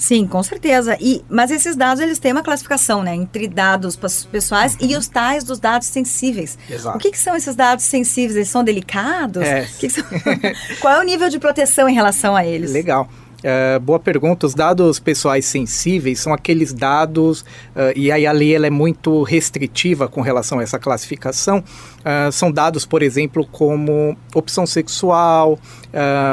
Sim, 0.00 0.26
com 0.26 0.42
certeza. 0.42 0.96
E, 0.98 1.22
mas 1.28 1.50
esses 1.50 1.76
dados 1.76 2.02
eles 2.02 2.18
têm 2.18 2.32
uma 2.32 2.42
classificação, 2.42 3.02
né, 3.02 3.14
entre 3.14 3.46
dados 3.46 3.98
pessoais 4.32 4.74
uhum. 4.80 4.88
e 4.88 4.96
os 4.96 5.06
tais 5.06 5.44
dos 5.44 5.60
dados 5.60 5.88
sensíveis. 5.88 6.58
Exato. 6.70 6.96
O 6.96 7.00
que, 7.00 7.10
que, 7.10 7.18
são 7.18 7.36
esses 7.36 7.54
dados 7.54 7.84
sensíveis? 7.84 8.34
Eles 8.34 8.48
são 8.48 8.64
delicados? 8.64 9.42
É. 9.42 9.68
Que 9.78 9.88
que 9.88 9.90
são... 9.90 10.04
Qual 10.80 10.94
é 10.94 11.00
o 11.00 11.02
nível 11.02 11.28
de 11.28 11.38
proteção 11.38 11.86
em 11.86 11.92
relação 11.92 12.34
a 12.34 12.46
eles? 12.46 12.72
Legal. 12.72 13.06
Uh, 13.40 13.80
boa 13.80 13.98
pergunta. 13.98 14.46
Os 14.46 14.54
dados 14.54 14.98
pessoais 14.98 15.46
sensíveis 15.46 16.20
são 16.20 16.32
aqueles 16.32 16.72
dados, 16.72 17.40
uh, 17.40 17.92
e 17.96 18.12
aí 18.12 18.26
a 18.26 18.32
lei 18.32 18.54
ela 18.54 18.66
é 18.66 18.70
muito 18.70 19.22
restritiva 19.22 20.08
com 20.08 20.20
relação 20.20 20.58
a 20.58 20.62
essa 20.62 20.78
classificação. 20.78 21.64
Uh, 22.00 22.30
são 22.32 22.52
dados, 22.52 22.84
por 22.84 23.02
exemplo, 23.02 23.46
como 23.50 24.16
opção 24.34 24.66
sexual, 24.66 25.58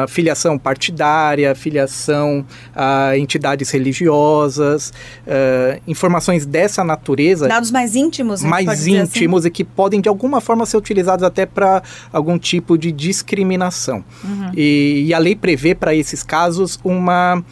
filiação 0.08 0.58
partidária, 0.58 1.56
filiação 1.56 2.46
a 2.76 3.18
entidades 3.18 3.72
religiosas, 3.72 4.94
informações 5.88 6.46
dessa 6.46 6.84
natureza. 6.84 7.48
Dados 7.48 7.72
mais 7.72 7.96
íntimos, 7.96 8.44
Mais 8.44 8.68
assim? 8.68 9.00
íntimos 9.00 9.42
assim? 9.42 9.48
e 9.48 9.52
que 9.52 9.64
podem 9.64 10.00
de 10.00 10.08
alguma 10.08 10.40
forma 10.40 10.66
ser 10.66 10.78
utilizados 10.78 11.24
até 11.24 11.46
para 11.46 11.82
algum 12.14 12.38
tipo 12.38 12.78
de 12.78 12.92
discriminação. 12.92 14.06
Uhum. 14.24 14.52
E, 14.56 15.06
e 15.08 15.14
a 15.14 15.18
lei 15.18 15.36
prevê 15.36 15.74
para 15.74 15.96
esses 15.96 16.22
casos 16.22 16.80
um 16.86 16.97
uma 16.98 17.44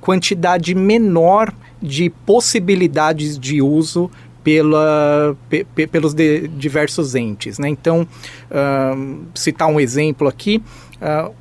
quantidade 0.00 0.74
menor 0.74 1.52
de 1.80 2.10
possibilidades 2.10 3.38
de 3.38 3.60
uso 3.62 4.10
pela, 4.42 5.36
pe, 5.48 5.64
pelos 5.86 6.12
de, 6.12 6.46
diversos 6.48 7.14
entes. 7.14 7.58
Né? 7.58 7.68
Então, 7.70 8.02
uh, 8.50 9.24
citar 9.34 9.68
um 9.68 9.80
exemplo 9.80 10.28
aqui, 10.28 10.62
uh, 11.00 11.32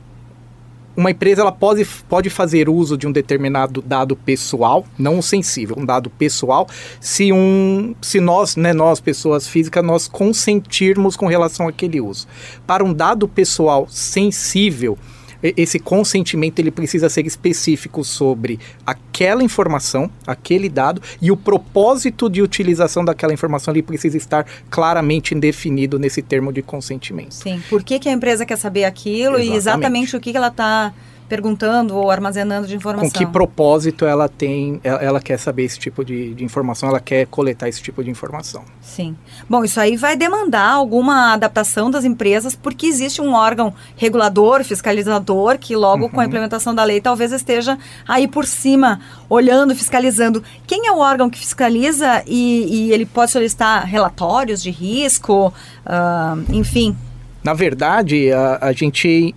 uma 0.95 1.11
empresa 1.11 1.41
ela 1.41 1.51
pode, 1.51 1.85
pode 2.07 2.29
fazer 2.29 2.69
uso 2.69 2.97
de 2.97 3.07
um 3.07 3.11
determinado 3.11 3.81
dado 3.81 4.15
pessoal, 4.15 4.85
não 4.97 5.21
sensível, 5.21 5.75
um 5.77 5.85
dado 5.85 6.09
pessoal, 6.09 6.67
se, 6.99 7.33
um, 7.33 7.95
se 8.01 8.19
nós, 8.19 8.55
né, 8.55 8.73
nós, 8.73 8.99
pessoas 8.99 9.47
físicas, 9.47 9.83
nós 9.83 10.07
consentirmos 10.07 11.15
com 11.15 11.25
relação 11.25 11.67
àquele 11.67 11.99
uso. 11.99 12.27
Para 12.65 12.83
um 12.83 12.93
dado 12.93 13.27
pessoal 13.27 13.87
sensível, 13.89 14.97
esse 15.43 15.77
consentimento 15.77 16.59
ele 16.59 16.71
precisa 16.71 17.09
ser 17.09 17.25
específico 17.27 18.03
sobre 18.03 18.59
aquela 18.85 19.43
informação, 19.43 20.09
aquele 20.25 20.69
dado 20.69 21.01
e 21.21 21.31
o 21.31 21.37
propósito 21.37 22.29
de 22.29 22.41
utilização 22.41 23.03
daquela 23.03 23.33
informação 23.33 23.73
ele 23.73 23.83
precisa 23.83 24.15
estar 24.15 24.45
claramente 24.69 25.35
definido 25.35 25.99
nesse 25.99 26.21
termo 26.21 26.51
de 26.53 26.61
consentimento. 26.61 27.33
Sim. 27.33 27.61
Por 27.69 27.83
que, 27.83 27.99
que 27.99 28.07
a 28.07 28.11
empresa 28.11 28.45
quer 28.45 28.57
saber 28.57 28.85
aquilo 28.85 29.35
exatamente. 29.35 29.53
e 29.53 29.55
exatamente 29.55 30.15
o 30.15 30.19
que, 30.21 30.31
que 30.31 30.37
ela 30.37 30.47
está 30.47 30.93
perguntando 31.27 31.95
ou 31.95 32.11
armazenando 32.11 32.67
de 32.67 32.75
informação. 32.75 33.09
Com 33.09 33.17
que 33.17 33.25
propósito 33.25 34.05
ela 34.05 34.27
tem, 34.29 34.79
ela, 34.83 35.01
ela 35.01 35.21
quer 35.21 35.37
saber 35.37 35.63
esse 35.63 35.79
tipo 35.79 36.03
de, 36.03 36.33
de, 36.33 36.43
informação, 36.43 36.89
ela 36.89 36.99
quer 36.99 37.25
coletar 37.27 37.67
esse 37.67 37.81
tipo 37.81 38.03
de 38.03 38.09
informação. 38.09 38.63
Sim. 38.81 39.15
Bom, 39.49 39.63
isso 39.63 39.79
aí 39.79 39.97
vai 39.97 40.15
demandar 40.15 40.71
alguma 40.71 41.33
adaptação 41.33 41.89
das 41.89 42.05
empresas, 42.05 42.55
porque 42.55 42.85
existe 42.85 43.21
um 43.21 43.33
órgão 43.33 43.73
regulador, 43.95 44.63
fiscalizador, 44.63 45.57
que 45.57 45.75
logo 45.75 46.03
uhum. 46.03 46.09
com 46.09 46.19
a 46.19 46.23
uhum. 46.23 46.27
implementação 46.27 46.75
da 46.75 46.83
lei 46.83 47.01
talvez 47.01 47.31
esteja 47.31 47.77
aí 48.07 48.27
por 48.27 48.45
cima, 48.45 48.99
olhando, 49.29 49.75
fiscalizando. 49.75 50.43
Quem 50.67 50.87
é 50.87 50.91
o 50.91 50.99
órgão 50.99 51.29
que 51.29 51.39
fiscaliza 51.39 52.23
e, 52.27 52.87
e 52.87 52.93
ele 52.93 53.05
pode 53.05 53.31
solicitar 53.31 53.85
relatórios 53.85 54.61
de 54.61 54.71
risco, 54.71 55.53
uh, 55.85 56.53
enfim? 56.53 56.95
Na 57.43 57.53
verdade, 57.53 58.31
a, 58.31 58.59
a 58.61 58.71
gente 58.71 59.35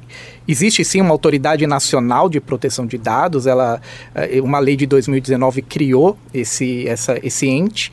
Existe 0.48 0.84
sim 0.84 1.00
uma 1.00 1.10
autoridade 1.10 1.66
nacional 1.66 2.28
de 2.28 2.40
proteção 2.40 2.86
de 2.86 2.98
dados, 2.98 3.46
ela, 3.46 3.80
eh, 4.14 4.40
uma 4.40 4.58
lei 4.58 4.76
de 4.76 4.86
2019 4.86 5.62
criou 5.62 6.16
esse, 6.32 6.86
essa, 6.86 7.18
esse 7.22 7.48
ente. 7.48 7.92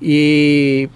E 0.00 0.88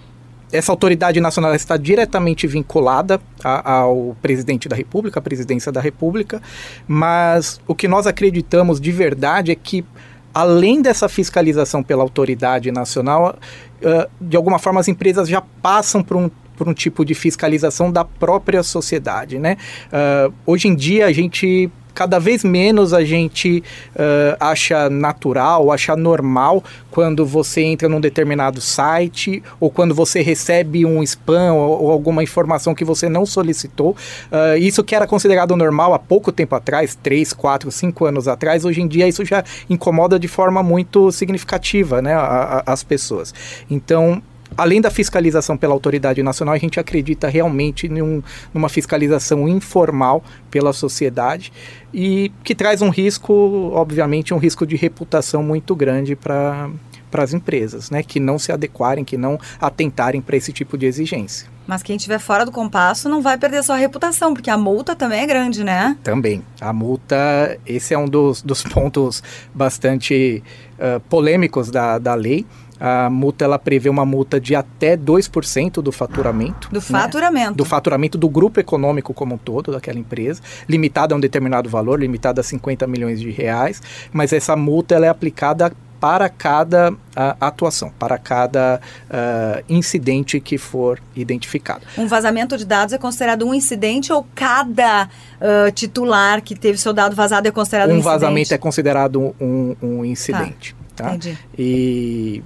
essa 0.51 0.71
autoridade 0.71 1.19
nacional 1.21 1.53
está 1.53 1.77
diretamente 1.77 2.47
vinculada 2.47 3.21
a, 3.43 3.71
ao 3.71 4.15
presidente 4.21 4.67
da 4.67 4.75
República, 4.75 5.19
à 5.19 5.21
presidência 5.21 5.71
da 5.71 5.79
República, 5.81 6.41
mas 6.87 7.61
o 7.67 7.75
que 7.75 7.87
nós 7.87 8.07
acreditamos 8.07 8.79
de 8.79 8.91
verdade 8.91 9.51
é 9.51 9.55
que, 9.55 9.85
além 10.33 10.81
dessa 10.81 11.07
fiscalização 11.07 11.83
pela 11.83 12.01
autoridade 12.01 12.71
nacional, 12.71 13.37
uh, 13.81 14.09
de 14.19 14.35
alguma 14.35 14.57
forma 14.57 14.79
as 14.79 14.87
empresas 14.87 15.29
já 15.29 15.41
passam 15.41 16.03
por 16.03 16.17
um 16.17 16.29
por 16.59 16.67
um 16.67 16.73
tipo 16.73 17.05
de 17.05 17.13
fiscalização 17.15 17.89
da 17.89 18.03
própria 18.03 18.61
sociedade, 18.61 19.39
né? 19.39 19.55
Uh, 19.87 20.33
hoje 20.45 20.67
em 20.67 20.75
dia 20.75 21.05
a 21.05 21.11
gente 21.13 21.71
cada 21.93 22.19
vez 22.19 22.45
menos 22.45 22.93
a 22.93 23.03
gente 23.03 23.61
uh, 23.95 24.37
acha 24.39 24.89
natural, 24.89 25.69
acha 25.69 25.97
normal 25.97 26.63
quando 26.89 27.25
você 27.25 27.61
entra 27.61 27.89
num 27.89 27.99
determinado 27.99 28.61
site 28.61 29.43
ou 29.59 29.69
quando 29.69 29.93
você 29.93 30.21
recebe 30.21 30.85
um 30.85 31.03
spam 31.03 31.53
ou, 31.53 31.83
ou 31.83 31.91
alguma 31.91 32.23
informação 32.23 32.73
que 32.73 32.85
você 32.85 33.09
não 33.09 33.25
solicitou. 33.25 33.97
Uh, 34.31 34.57
isso 34.59 34.81
que 34.83 34.95
era 34.95 35.05
considerado 35.07 35.55
normal 35.57 35.93
há 35.93 35.99
pouco 35.99 36.31
tempo 36.31 36.55
atrás, 36.55 36.97
3, 37.01 37.33
4, 37.33 37.69
5 37.69 38.05
anos 38.05 38.27
atrás, 38.29 38.63
hoje 38.63 38.81
em 38.81 38.87
dia 38.87 39.07
isso 39.07 39.25
já 39.25 39.43
incomoda 39.69 40.17
de 40.17 40.27
forma 40.27 40.63
muito 40.63 41.11
significativa 41.11 42.01
né, 42.01 42.13
a, 42.13 42.63
a, 42.65 42.73
as 42.73 42.81
pessoas. 42.81 43.33
Então, 43.69 44.21
além 44.59 44.81
da 44.81 44.91
fiscalização 44.91 45.57
pela 45.57 45.73
autoridade 45.73 46.21
nacional, 46.21 46.53
a 46.53 46.57
gente 46.57 46.79
acredita 46.79 47.27
realmente 47.27 47.87
em 47.87 48.23
numa 48.53 48.69
fiscalização 48.69 49.47
informal 49.47 50.23
pela 50.51 50.73
sociedade 50.73 51.51
e 51.93 52.31
que 52.43 52.53
traz 52.53 52.81
um 52.81 52.89
risco, 52.89 53.71
obviamente, 53.73 54.33
um 54.33 54.37
risco 54.37 54.65
de 54.65 54.75
reputação 54.75 55.41
muito 55.41 55.75
grande 55.75 56.15
para 56.15 56.69
para 57.09 57.23
as 57.23 57.33
empresas, 57.33 57.89
né, 57.89 58.03
que 58.03 58.19
não 58.19 58.37
se 58.37 58.51
adequarem, 58.51 59.03
que 59.03 59.17
não 59.17 59.39
atentarem 59.59 60.21
para 60.21 60.37
esse 60.37 60.53
tipo 60.53 60.77
de 60.77 60.85
exigência. 60.85 61.47
Mas 61.65 61.83
quem 61.83 61.95
estiver 61.95 62.19
fora 62.19 62.45
do 62.45 62.51
compasso 62.51 63.09
não 63.09 63.21
vai 63.21 63.37
perder 63.37 63.63
sua 63.63 63.75
reputação, 63.75 64.33
porque 64.33 64.49
a 64.49 64.57
multa 64.57 64.95
também 64.95 65.21
é 65.21 65.25
grande, 65.27 65.63
né? 65.63 65.97
Também. 66.03 66.43
A 66.59 66.73
multa, 66.73 67.59
esse 67.65 67.93
é 67.93 67.97
um 67.97 68.07
dos, 68.07 68.41
dos 68.41 68.63
pontos 68.63 69.21
bastante 69.53 70.43
uh, 70.79 70.99
polêmicos 71.01 71.69
da, 71.69 71.99
da 71.99 72.15
lei. 72.15 72.45
A 72.79 73.09
multa 73.09 73.45
ela 73.45 73.59
prevê 73.59 73.89
uma 73.89 74.05
multa 74.05 74.39
de 74.39 74.55
até 74.55 74.95
2% 74.95 75.81
do 75.81 75.91
faturamento. 75.91 76.69
Do 76.71 76.81
faturamento. 76.81 77.51
Né? 77.51 77.55
Do 77.55 77.65
faturamento 77.65 78.17
do 78.17 78.29
grupo 78.29 78.59
econômico 78.59 79.13
como 79.13 79.35
um 79.35 79.37
todo, 79.37 79.71
daquela 79.71 79.99
empresa, 79.99 80.41
limitada 80.67 81.13
a 81.13 81.17
um 81.17 81.19
determinado 81.19 81.69
valor, 81.69 81.99
limitada 81.99 82.41
a 82.41 82.43
50 82.43 82.87
milhões 82.87 83.19
de 83.19 83.29
reais, 83.31 83.81
mas 84.11 84.33
essa 84.33 84.55
multa 84.55 84.95
ela 84.95 85.05
é 85.05 85.09
aplicada 85.09 85.71
para 85.99 86.29
cada 86.29 86.91
uh, 86.91 86.95
atuação, 87.41 87.91
para 87.99 88.17
cada 88.17 88.79
uh, 89.09 89.63
incidente 89.67 90.39
que 90.39 90.57
for 90.57 90.99
identificado. 91.15 91.81
Um 91.97 92.07
vazamento 92.07 92.57
de 92.57 92.65
dados 92.65 92.93
é 92.93 92.97
considerado 92.97 93.45
um 93.45 93.53
incidente 93.53 94.11
ou 94.13 94.25
cada 94.33 95.05
uh, 95.05 95.71
titular 95.73 96.41
que 96.41 96.55
teve 96.55 96.77
seu 96.77 96.93
dado 96.93 97.15
vazado 97.15 97.47
é 97.47 97.51
considerado 97.51 97.89
um, 97.89 97.93
um 97.93 97.97
incidente? 97.97 98.07
Um 98.07 98.11
vazamento 98.11 98.53
é 98.53 98.57
considerado 98.57 99.35
um, 99.39 99.75
um 99.81 100.05
incidente. 100.05 100.75
Tá. 100.95 101.03
tá? 101.03 101.15
Entendi. 101.15 101.37
E, 101.57 102.41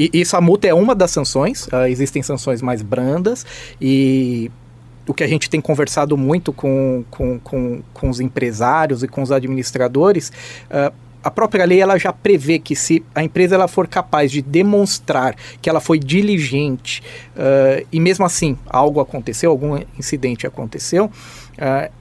e 0.00 0.20
isso, 0.20 0.36
a 0.36 0.40
multa 0.40 0.66
é 0.66 0.72
uma 0.72 0.94
das 0.94 1.10
sanções, 1.10 1.68
existem 1.88 2.22
sanções 2.22 2.62
mais 2.62 2.80
brandas 2.80 3.44
e 3.80 4.50
o 5.06 5.12
que 5.12 5.24
a 5.24 5.26
gente 5.26 5.50
tem 5.50 5.60
conversado 5.60 6.16
muito 6.16 6.52
com, 6.52 7.04
com, 7.10 7.38
com, 7.40 7.82
com 7.92 8.08
os 8.08 8.20
empresários 8.20 9.02
e 9.02 9.08
com 9.08 9.22
os 9.22 9.32
administradores, 9.32 10.30
uh, 10.70 10.94
a 11.22 11.30
própria 11.30 11.64
lei 11.64 11.80
ela 11.80 11.98
já 11.98 12.12
prevê 12.12 12.58
que 12.58 12.74
se 12.74 13.04
a 13.14 13.22
empresa 13.22 13.54
ela 13.54 13.68
for 13.68 13.86
capaz 13.86 14.30
de 14.30 14.40
demonstrar 14.40 15.36
que 15.60 15.68
ela 15.68 15.80
foi 15.80 15.98
diligente 15.98 17.02
uh, 17.36 17.86
e 17.92 18.00
mesmo 18.00 18.24
assim 18.24 18.56
algo 18.66 19.00
aconteceu, 19.00 19.50
algum 19.50 19.78
incidente 19.98 20.46
aconteceu, 20.46 21.06
uh, 21.06 21.92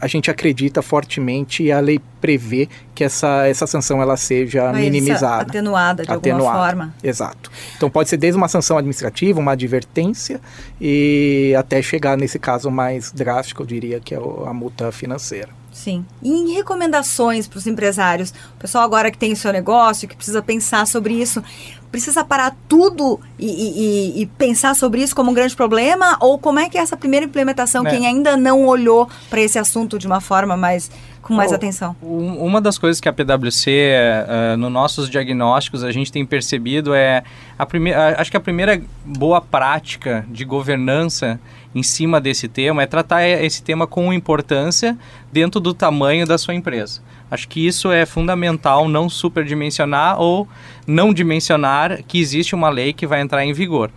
a 0.00 0.06
gente 0.06 0.30
acredita 0.30 0.80
fortemente 0.80 1.62
e 1.62 1.70
a 1.70 1.78
lei 1.78 2.00
prevê 2.20 2.68
que 2.94 3.04
essa, 3.04 3.46
essa 3.46 3.66
sanção 3.66 4.00
ela 4.00 4.16
seja 4.16 4.72
Mas 4.72 4.80
minimizada. 4.80 5.42
Atenuada 5.42 6.04
de 6.04 6.10
atenuada, 6.10 6.44
alguma 6.44 6.66
forma. 6.66 6.94
Exato. 7.02 7.50
Então 7.76 7.90
pode 7.90 8.08
ser 8.08 8.16
desde 8.16 8.36
uma 8.36 8.48
sanção 8.48 8.78
administrativa, 8.78 9.38
uma 9.38 9.52
advertência 9.52 10.40
e 10.80 11.54
até 11.58 11.82
chegar 11.82 12.16
nesse 12.16 12.38
caso 12.38 12.70
mais 12.70 13.12
drástico, 13.12 13.62
eu 13.62 13.66
diria, 13.66 14.00
que 14.00 14.14
é 14.14 14.18
a 14.18 14.52
multa 14.52 14.90
financeira. 14.90 15.59
Sim. 15.72 16.04
E 16.22 16.30
em 16.30 16.52
recomendações 16.54 17.46
para 17.46 17.58
os 17.58 17.66
empresários, 17.66 18.30
o 18.30 18.58
pessoal 18.58 18.84
agora 18.84 19.10
que 19.10 19.18
tem 19.18 19.32
o 19.32 19.36
seu 19.36 19.52
negócio, 19.52 20.08
que 20.08 20.16
precisa 20.16 20.42
pensar 20.42 20.86
sobre 20.86 21.14
isso, 21.14 21.42
precisa 21.90 22.24
parar 22.24 22.56
tudo 22.68 23.20
e, 23.38 23.46
e, 23.46 24.22
e, 24.22 24.26
pensar 24.26 24.74
sobre 24.74 25.02
isso 25.02 25.14
como 25.14 25.30
um 25.30 25.34
grande 25.34 25.56
problema? 25.56 26.16
Ou 26.20 26.38
como 26.38 26.58
é 26.58 26.68
que 26.68 26.78
é 26.78 26.80
essa 26.80 26.96
primeira 26.96 27.26
implementação, 27.26 27.86
é. 27.86 27.90
quem 27.90 28.06
ainda 28.06 28.36
não 28.36 28.66
olhou 28.66 29.08
para 29.28 29.40
esse 29.40 29.58
assunto 29.58 29.98
de 29.98 30.06
uma 30.06 30.20
forma 30.20 30.56
mais 30.56 30.90
com 31.20 31.34
mais 31.34 31.52
oh, 31.52 31.54
atenção? 31.54 31.96
Uma 32.00 32.60
das 32.60 32.78
coisas 32.78 33.00
que 33.00 33.08
a 33.08 33.12
PwC, 33.12 33.70
uh, 33.70 33.72
eh, 33.72 34.56
nos 34.56 34.72
nossos 34.72 35.10
diagnósticos, 35.10 35.84
a 35.84 35.92
gente 35.92 36.10
tem 36.10 36.24
percebido 36.24 36.94
é 36.94 37.22
a 37.58 37.66
primeira, 37.66 38.20
acho 38.20 38.30
que 38.30 38.36
a 38.36 38.40
primeira 38.40 38.80
boa 39.04 39.40
prática 39.40 40.24
de 40.28 40.44
governança 40.44 41.38
em 41.74 41.82
cima 41.82 42.20
desse 42.20 42.48
tema 42.48 42.82
é 42.82 42.86
tratar 42.86 43.26
esse 43.26 43.62
tema 43.62 43.86
com 43.86 44.12
importância 44.12 44.98
dentro 45.32 45.60
do 45.60 45.72
tamanho 45.72 46.26
da 46.26 46.36
sua 46.36 46.54
empresa. 46.54 47.00
Acho 47.30 47.46
que 47.48 47.64
isso 47.64 47.92
é 47.92 48.04
fundamental, 48.04 48.88
não 48.88 49.08
superdimensionar 49.08 50.20
ou 50.20 50.48
não 50.84 51.14
dimensionar 51.14 52.02
que 52.02 52.18
existe 52.18 52.54
uma 52.56 52.68
lei 52.68 52.92
que 52.92 53.06
vai 53.06 53.20
entrar 53.20 53.44
em 53.44 53.52
vigor. 53.52 53.90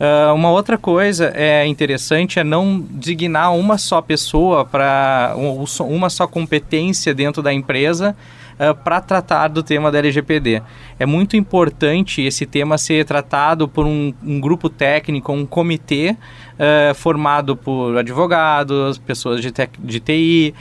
Uh, 0.00 0.34
uma 0.34 0.50
outra 0.50 0.76
coisa 0.76 1.30
é 1.36 1.64
interessante 1.66 2.40
é 2.40 2.44
não 2.44 2.80
designar 2.90 3.54
uma 3.54 3.78
só 3.78 4.00
pessoa 4.00 4.64
para 4.64 5.34
uma 5.78 6.08
só 6.08 6.26
competência 6.26 7.14
dentro 7.14 7.42
da 7.42 7.52
empresa 7.52 8.16
uh, 8.60 8.74
para 8.74 9.00
tratar 9.00 9.48
do 9.48 9.62
tema 9.62 9.90
da 9.90 9.98
LGPD. 9.98 10.62
É 10.98 11.06
muito 11.06 11.36
importante 11.36 12.22
esse 12.22 12.44
tema 12.44 12.76
ser 12.76 13.04
tratado 13.04 13.66
por 13.66 13.86
um, 13.86 14.12
um 14.22 14.38
grupo 14.38 14.68
técnico, 14.68 15.32
um 15.32 15.46
comitê 15.46 16.10
uh, 16.12 16.94
formado 16.94 17.56
por 17.56 17.96
advogados, 17.96 18.98
pessoas 18.98 19.40
de, 19.40 19.50
de 19.78 20.00
TI, 20.00 20.54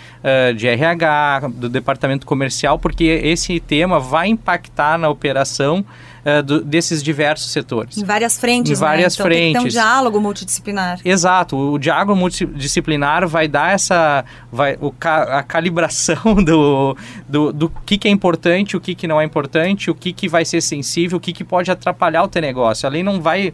de 0.56 0.68
RH, 0.68 1.50
do 1.54 1.70
departamento 1.70 2.26
comercial, 2.26 2.80
porque 2.80 3.04
esse 3.04 3.60
tema 3.60 4.00
vai 4.00 4.28
impactar 4.28 4.98
na 4.98 5.10
operação 5.10 5.86
uh, 6.40 6.44
do, 6.44 6.62
desses 6.62 7.02
diversos 7.02 7.52
setores. 7.52 7.98
Em 7.98 8.04
várias 8.04 8.38
frentes, 8.38 8.72
Em 8.72 8.76
várias 8.76 9.18
né? 9.18 9.22
então, 9.22 9.26
frentes. 9.26 9.54
Tem 9.54 9.62
um 9.62 9.68
diálogo 9.68 10.20
multidisciplinar. 10.20 11.00
Exato. 11.04 11.58
O 11.58 11.78
diálogo 11.78 12.16
multidisciplinar 12.16 13.28
vai 13.28 13.48
dar 13.48 13.74
essa... 13.74 14.24
Vai, 14.52 14.78
o, 14.82 14.94
a 15.02 15.44
calibração 15.44 16.36
do, 16.44 16.96
do, 17.28 17.54
do 17.54 17.70
que, 17.86 17.98
que 17.98 18.08
é 18.08 18.12
importante, 18.12 18.78
o 18.78 18.82
que, 18.82 18.96
que 18.96 19.08
não 19.08 19.20
é 19.20 19.26
importante, 19.26 19.90
o 19.90 19.96
que, 19.96 20.14
que 20.14 20.28
vai 20.28 20.46
ser 20.46 20.62
sensível, 20.62 21.18
o 21.18 21.22
que, 21.22 21.34
que 21.34 21.44
pode 21.44 21.72
atrapalhar 21.72 22.24
o 22.24 22.28
teu 22.28 22.42
negócio. 22.42 22.88
A 22.88 22.90
lei 22.90 23.04
não 23.04 23.22
vai 23.22 23.54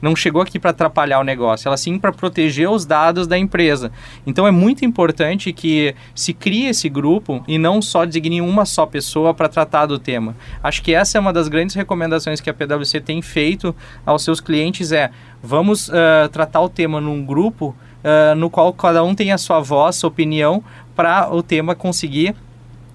não 0.00 0.14
chegou 0.14 0.42
aqui 0.42 0.58
para 0.58 0.70
atrapalhar 0.70 1.20
o 1.20 1.24
negócio, 1.24 1.68
ela 1.68 1.76
sim 1.76 1.98
para 1.98 2.12
proteger 2.12 2.70
os 2.70 2.84
dados 2.84 3.26
da 3.26 3.38
empresa. 3.38 3.90
Então 4.26 4.46
é 4.46 4.50
muito 4.50 4.84
importante 4.84 5.52
que 5.52 5.94
se 6.14 6.32
crie 6.32 6.66
esse 6.66 6.88
grupo 6.88 7.42
e 7.46 7.58
não 7.58 7.80
só 7.80 8.04
designe 8.04 8.40
uma 8.40 8.64
só 8.64 8.86
pessoa 8.86 9.34
para 9.34 9.48
tratar 9.48 9.86
do 9.86 9.98
tema. 9.98 10.36
Acho 10.62 10.82
que 10.82 10.94
essa 10.94 11.18
é 11.18 11.20
uma 11.20 11.32
das 11.32 11.48
grandes 11.48 11.74
recomendações 11.74 12.40
que 12.40 12.50
a 12.50 12.54
PwC 12.54 13.00
tem 13.00 13.22
feito 13.22 13.74
aos 14.04 14.22
seus 14.22 14.40
clientes 14.40 14.92
é 14.92 15.10
vamos 15.42 15.88
uh, 15.88 16.28
tratar 16.32 16.60
o 16.60 16.68
tema 16.68 17.00
num 17.00 17.24
grupo 17.24 17.74
uh, 18.02 18.34
no 18.34 18.50
qual 18.50 18.72
cada 18.72 19.02
um 19.04 19.14
tem 19.14 19.32
a 19.32 19.38
sua 19.38 19.60
voz, 19.60 19.96
sua 19.96 20.08
opinião 20.08 20.62
para 20.94 21.32
o 21.32 21.42
tema 21.42 21.74
conseguir 21.74 22.34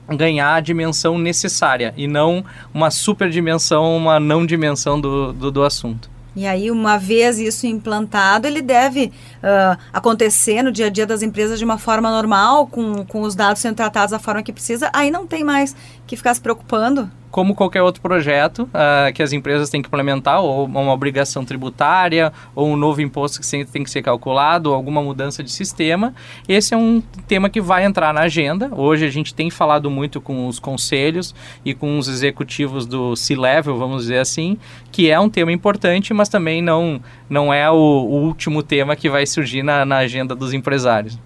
ganhar 0.10 0.56
a 0.56 0.60
dimensão 0.60 1.18
necessária 1.18 1.94
e 1.96 2.08
não 2.08 2.44
uma 2.74 2.92
super 2.92 3.30
dimensão, 3.30 3.96
uma 3.96 4.20
não 4.20 4.46
dimensão 4.46 5.00
do, 5.00 5.32
do, 5.32 5.52
do 5.52 5.64
assunto. 5.64 6.10
E 6.36 6.48
aí, 6.48 6.72
uma 6.72 6.98
vez 6.98 7.40
isso 7.40 7.68
implantado, 7.68 8.48
ele 8.48 8.62
deve 8.62 9.12
uh, 9.44 9.78
acontecer 9.92 10.62
no 10.64 10.72
dia 10.72 10.88
a 10.88 10.90
dia 10.90 11.06
das 11.06 11.22
empresas 11.22 11.60
de 11.60 11.66
uma 11.66 11.78
forma 11.78 12.10
normal, 12.10 12.68
com, 12.68 13.06
com 13.06 13.22
os 13.22 13.36
dados 13.36 13.62
sendo 13.62 13.76
tratados 13.76 14.12
da 14.12 14.20
forma 14.20 14.44
que 14.44 14.54
precisa. 14.54 14.90
Aí 14.94 15.12
não 15.12 15.28
tem 15.28 15.44
mais 15.44 15.76
que 16.08 16.16
ficar 16.16 16.34
se 16.34 16.42
preocupando 16.42 17.10
como 17.32 17.56
qualquer 17.56 17.82
outro 17.82 18.02
projeto 18.02 18.64
uh, 18.64 19.12
que 19.14 19.24
as 19.24 19.32
empresas 19.32 19.70
têm 19.70 19.82
que 19.82 19.88
implementar, 19.88 20.42
ou 20.42 20.66
uma 20.66 20.92
obrigação 20.92 21.46
tributária, 21.46 22.32
ou 22.54 22.68
um 22.68 22.76
novo 22.76 23.02
imposto 23.02 23.40
que 23.40 23.66
tem 23.66 23.84
que 23.84 23.90
ser 23.90 24.02
calculado, 24.02 24.70
ou 24.70 24.76
alguma 24.76 25.02
mudança 25.02 25.42
de 25.42 25.50
sistema. 25.50 26.14
Esse 26.48 26.74
é 26.74 26.78
um 26.78 27.02
tema 27.28 27.50
que 27.50 27.62
vai 27.62 27.86
entrar 27.86 28.14
na 28.14 28.22
agenda. 28.22 28.70
Hoje 28.76 29.06
a 29.06 29.10
gente 29.10 29.34
tem 29.34 29.50
falado 29.50 29.90
muito 29.90 30.20
com 30.20 30.48
os 30.48 30.60
conselhos 30.60 31.34
e 31.64 31.74
com 31.74 31.98
os 31.98 32.08
executivos 32.08 32.86
do 32.86 33.16
C-Level, 33.16 33.78
vamos 33.78 34.04
dizer 34.04 34.20
assim, 34.20 34.58
que 34.92 35.10
é 35.10 35.18
um 35.20 35.30
tema 35.30 35.52
importante, 35.54 36.14
mas 36.14 36.28
também 36.28 36.62
não, 36.62 37.02
não 37.30 37.54
é 37.54 37.72
o, 37.72 37.76
o 37.76 38.26
último 38.26 38.62
tema 38.62 38.96
que 38.96 39.10
vai 39.10 39.26
surgir 39.32 39.64
na, 39.64 39.86
na 39.86 39.98
agenda 39.98 40.36
dos 40.36 40.54
empresários. 40.54 41.18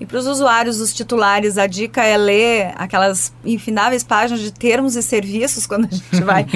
E 0.00 0.04
para 0.04 0.18
os 0.18 0.26
usuários, 0.26 0.80
os 0.80 0.92
titulares, 0.92 1.56
a 1.56 1.66
dica 1.66 2.04
é 2.04 2.16
ler 2.16 2.72
aquelas 2.76 3.32
infindáveis 3.44 4.02
páginas 4.02 4.40
de 4.40 4.52
termos 4.52 4.96
e 4.96 5.02
serviços 5.02 5.66
quando 5.68 5.86
a 5.86 5.94
gente 5.94 6.24
vai, 6.24 6.46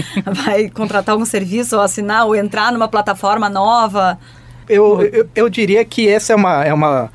vai 0.44 0.68
contratar 0.68 1.12
algum 1.12 1.24
serviço 1.24 1.76
ou 1.76 1.82
assinar 1.82 2.26
ou 2.26 2.34
entrar 2.34 2.72
numa 2.72 2.88
plataforma 2.88 3.48
nova. 3.48 4.18
Eu, 4.68 5.00
eu, 5.02 5.28
eu 5.34 5.48
diria 5.48 5.84
que 5.84 6.08
essa 6.08 6.32
é 6.32 6.36
uma, 6.36 6.64
é 6.64 6.74
uma 6.74 7.10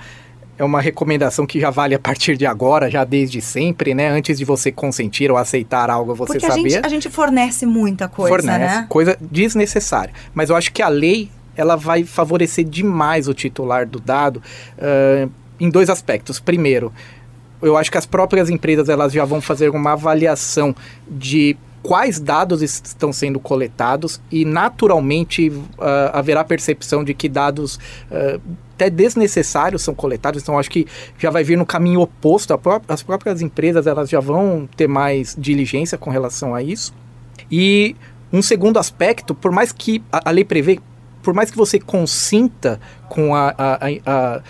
é 0.57 0.63
uma 0.63 0.79
recomendação 0.79 1.45
que 1.45 1.59
já 1.59 1.69
vale 1.69 1.95
a 1.95 1.99
partir 1.99 2.37
de 2.37 2.45
agora, 2.45 2.89
já 2.89 3.03
desde 3.03 3.41
sempre, 3.41 3.93
né? 3.93 4.09
Antes 4.09 4.37
de 4.37 4.45
você 4.45 4.71
consentir 4.71 5.31
ou 5.31 5.37
aceitar 5.37 5.89
algo, 5.89 6.13
você 6.13 6.33
Porque 6.33 6.47
saber. 6.47 6.59
A 6.59 6.69
gente, 6.69 6.85
a 6.85 6.89
gente 6.89 7.09
fornece 7.09 7.65
muita 7.65 8.07
coisa, 8.07 8.35
fornece, 8.35 8.75
né? 8.75 8.85
coisa 8.87 9.17
desnecessária. 9.19 10.13
Mas 10.33 10.49
eu 10.49 10.55
acho 10.55 10.71
que 10.71 10.81
a 10.81 10.87
lei 10.87 11.29
ela 11.55 11.75
vai 11.75 12.03
favorecer 12.03 12.65
demais 12.65 13.27
o 13.27 13.33
titular 13.33 13.87
do 13.87 13.99
dado. 13.99 14.41
Uh, 14.77 15.29
em 15.59 15.69
dois 15.69 15.89
aspectos. 15.89 16.39
Primeiro, 16.39 16.91
eu 17.61 17.77
acho 17.77 17.89
que 17.89 17.97
as 17.97 18.05
próprias 18.05 18.49
empresas 18.49 18.89
elas 18.89 19.13
já 19.13 19.23
vão 19.23 19.41
fazer 19.41 19.69
uma 19.69 19.93
avaliação 19.93 20.75
de 21.07 21.55
quais 21.81 22.19
dados 22.19 22.61
estão 22.61 23.11
sendo 23.11 23.39
coletados 23.39 24.21
e 24.31 24.45
naturalmente 24.45 25.49
uh, 25.49 26.11
haverá 26.13 26.43
percepção 26.43 27.03
de 27.03 27.13
que 27.13 27.27
dados 27.27 27.75
uh, 27.75 28.41
até 28.73 28.89
desnecessários 28.89 29.81
são 29.81 29.93
coletados. 29.93 30.41
Então 30.41 30.57
acho 30.57 30.69
que 30.69 30.85
já 31.17 31.29
vai 31.29 31.43
vir 31.43 31.57
no 31.57 31.65
caminho 31.65 32.01
oposto. 32.01 32.57
Pró 32.57 32.81
as 32.87 33.03
próprias 33.03 33.41
empresas 33.41 33.87
elas 33.87 34.09
já 34.09 34.19
vão 34.19 34.67
ter 34.75 34.87
mais 34.87 35.35
diligência 35.37 35.97
com 35.97 36.09
relação 36.09 36.53
a 36.55 36.61
isso. 36.61 36.93
E 37.51 37.95
um 38.31 38.41
segundo 38.41 38.79
aspecto, 38.79 39.35
por 39.35 39.51
mais 39.51 39.71
que 39.71 40.01
a, 40.11 40.29
a 40.29 40.31
lei 40.31 40.43
prevê 40.43 40.79
por 41.23 41.33
mais 41.33 41.49
que 41.49 41.57
você 41.57 41.79
consinta 41.79 42.79
com 43.09 43.33
a, 43.33 43.55
a, 43.57 43.79
a, 44.05 44.41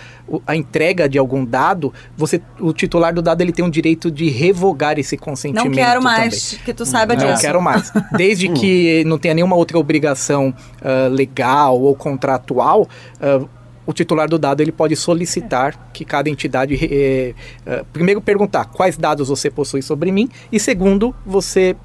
a, 0.47 0.55
entrega 0.55 1.07
de 1.07 1.17
algum 1.17 1.45
dado, 1.45 1.93
você, 2.17 2.41
o 2.59 2.73
titular 2.73 3.13
do 3.13 3.21
dado 3.21 3.41
ele 3.41 3.51
tem 3.51 3.63
um 3.63 3.69
direito 3.69 4.09
de 4.09 4.29
revogar 4.29 4.97
esse 4.97 5.15
consentimento. 5.15 5.65
Não 5.65 5.71
quero 5.71 6.01
mais 6.01 6.51
também. 6.51 6.65
que 6.65 6.73
tu 6.73 6.85
saiba 6.85 7.15
disso. 7.15 7.31
Não 7.31 7.37
quero 7.37 7.61
mais. 7.61 7.91
Desde 8.17 8.49
que 8.49 9.03
não 9.07 9.17
tenha 9.19 9.35
nenhuma 9.35 9.55
outra 9.55 9.77
obrigação 9.77 10.53
uh, 10.81 11.09
legal 11.09 11.79
ou 11.79 11.95
contratual, 11.95 12.87
uh, 13.21 13.47
o 13.85 13.93
titular 13.93 14.27
do 14.27 14.39
dado 14.39 14.61
ele 14.61 14.71
pode 14.71 14.95
solicitar 14.95 15.91
que 15.93 16.05
cada 16.05 16.29
entidade 16.29 16.73
eh, 16.81 17.33
eh, 17.65 17.83
primeiro 17.91 18.21
perguntar 18.21 18.63
quais 18.63 18.95
dados 18.95 19.27
você 19.27 19.49
possui 19.49 19.81
sobre 19.81 20.09
mim 20.09 20.29
e 20.49 20.57
segundo 20.57 21.13
você 21.25 21.75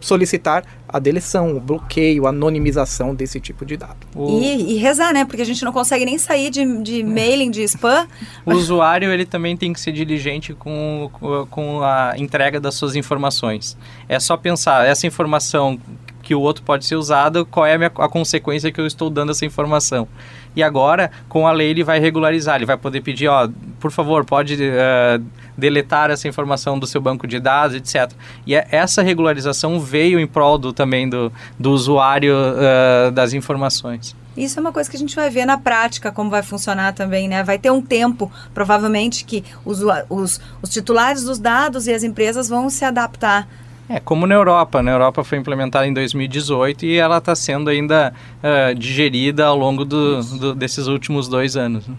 solicitar 0.00 0.62
a 0.88 0.98
deleção, 0.98 1.56
o 1.56 1.60
bloqueio, 1.60 2.26
a 2.26 2.30
anonimização 2.30 3.14
desse 3.14 3.38
tipo 3.38 3.66
de 3.66 3.76
dado. 3.76 4.06
E, 4.16 4.74
e, 4.74 4.76
rezar, 4.76 5.12
né? 5.12 5.24
Porque 5.24 5.42
a 5.42 5.44
gente 5.44 5.64
não 5.64 5.72
consegue 5.72 6.04
nem 6.04 6.16
sair 6.16 6.50
de, 6.50 6.82
de 6.82 7.02
mailing, 7.02 7.50
de 7.50 7.62
spam. 7.64 8.06
O 8.46 8.52
usuário 8.52 9.12
ele 9.12 9.26
também 9.26 9.56
tem 9.56 9.72
que 9.72 9.80
ser 9.80 9.92
diligente 9.92 10.54
com, 10.54 11.10
com 11.50 11.82
a 11.82 12.14
entrega 12.16 12.58
das 12.58 12.74
suas 12.74 12.96
informações. 12.96 13.76
É 14.08 14.18
só 14.18 14.36
pensar, 14.36 14.86
essa 14.86 15.06
informação 15.06 15.78
que 16.22 16.34
o 16.34 16.40
outro 16.40 16.62
pode 16.62 16.84
ser 16.84 16.96
usado, 16.96 17.46
qual 17.46 17.64
é 17.64 17.74
a, 17.74 17.78
minha, 17.78 17.92
a 17.96 18.08
consequência 18.08 18.70
que 18.70 18.80
eu 18.80 18.86
estou 18.86 19.08
dando 19.08 19.32
essa 19.32 19.46
informação. 19.46 20.06
E 20.54 20.62
agora, 20.62 21.10
com 21.28 21.46
a 21.46 21.52
lei, 21.52 21.70
ele 21.70 21.82
vai 21.82 21.98
regularizar, 21.98 22.56
ele 22.56 22.66
vai 22.66 22.76
poder 22.76 23.00
pedir, 23.00 23.28
ó, 23.28 23.48
por 23.80 23.90
favor, 23.90 24.24
pode 24.24 24.54
uh, 24.54 25.24
deletar 25.58 26.10
essa 26.10 26.28
informação 26.28 26.78
do 26.78 26.86
seu 26.86 27.00
banco 27.00 27.26
de 27.26 27.40
dados, 27.40 27.76
etc. 27.76 28.12
E 28.46 28.54
é, 28.54 28.66
essa 28.70 29.02
regularização 29.02 29.80
veio 29.80 30.20
em 30.20 30.26
prol 30.26 30.56
do, 30.56 30.72
também 30.72 31.08
do, 31.08 31.32
do 31.58 31.72
usuário 31.72 32.34
uh, 32.34 33.10
das 33.10 33.32
informações. 33.32 34.14
Isso 34.36 34.58
é 34.58 34.60
uma 34.60 34.72
coisa 34.72 34.88
que 34.88 34.96
a 34.96 34.98
gente 34.98 35.16
vai 35.16 35.28
ver 35.28 35.44
na 35.44 35.58
prática 35.58 36.12
como 36.12 36.30
vai 36.30 36.44
funcionar 36.44 36.92
também, 36.94 37.26
né? 37.26 37.42
Vai 37.42 37.58
ter 37.58 37.72
um 37.72 37.82
tempo, 37.82 38.30
provavelmente, 38.54 39.24
que 39.24 39.44
os, 39.64 39.80
os, 40.08 40.40
os 40.62 40.70
titulares 40.70 41.24
dos 41.24 41.40
dados 41.40 41.88
e 41.88 41.92
as 41.92 42.04
empresas 42.04 42.48
vão 42.48 42.70
se 42.70 42.84
adaptar 42.84 43.48
é, 43.88 43.98
como 43.98 44.26
na 44.26 44.34
Europa. 44.34 44.82
Na 44.82 44.90
Europa 44.90 45.24
foi 45.24 45.38
implementada 45.38 45.86
em 45.86 45.94
2018 45.94 46.84
e 46.84 46.96
ela 46.96 47.18
está 47.18 47.34
sendo 47.34 47.70
ainda 47.70 48.12
uh, 48.42 48.74
digerida 48.74 49.46
ao 49.46 49.56
longo 49.56 49.84
do, 49.84 50.22
do, 50.22 50.54
desses 50.54 50.86
últimos 50.88 51.26
dois 51.26 51.56
anos. 51.56 51.88
Né? 51.88 51.94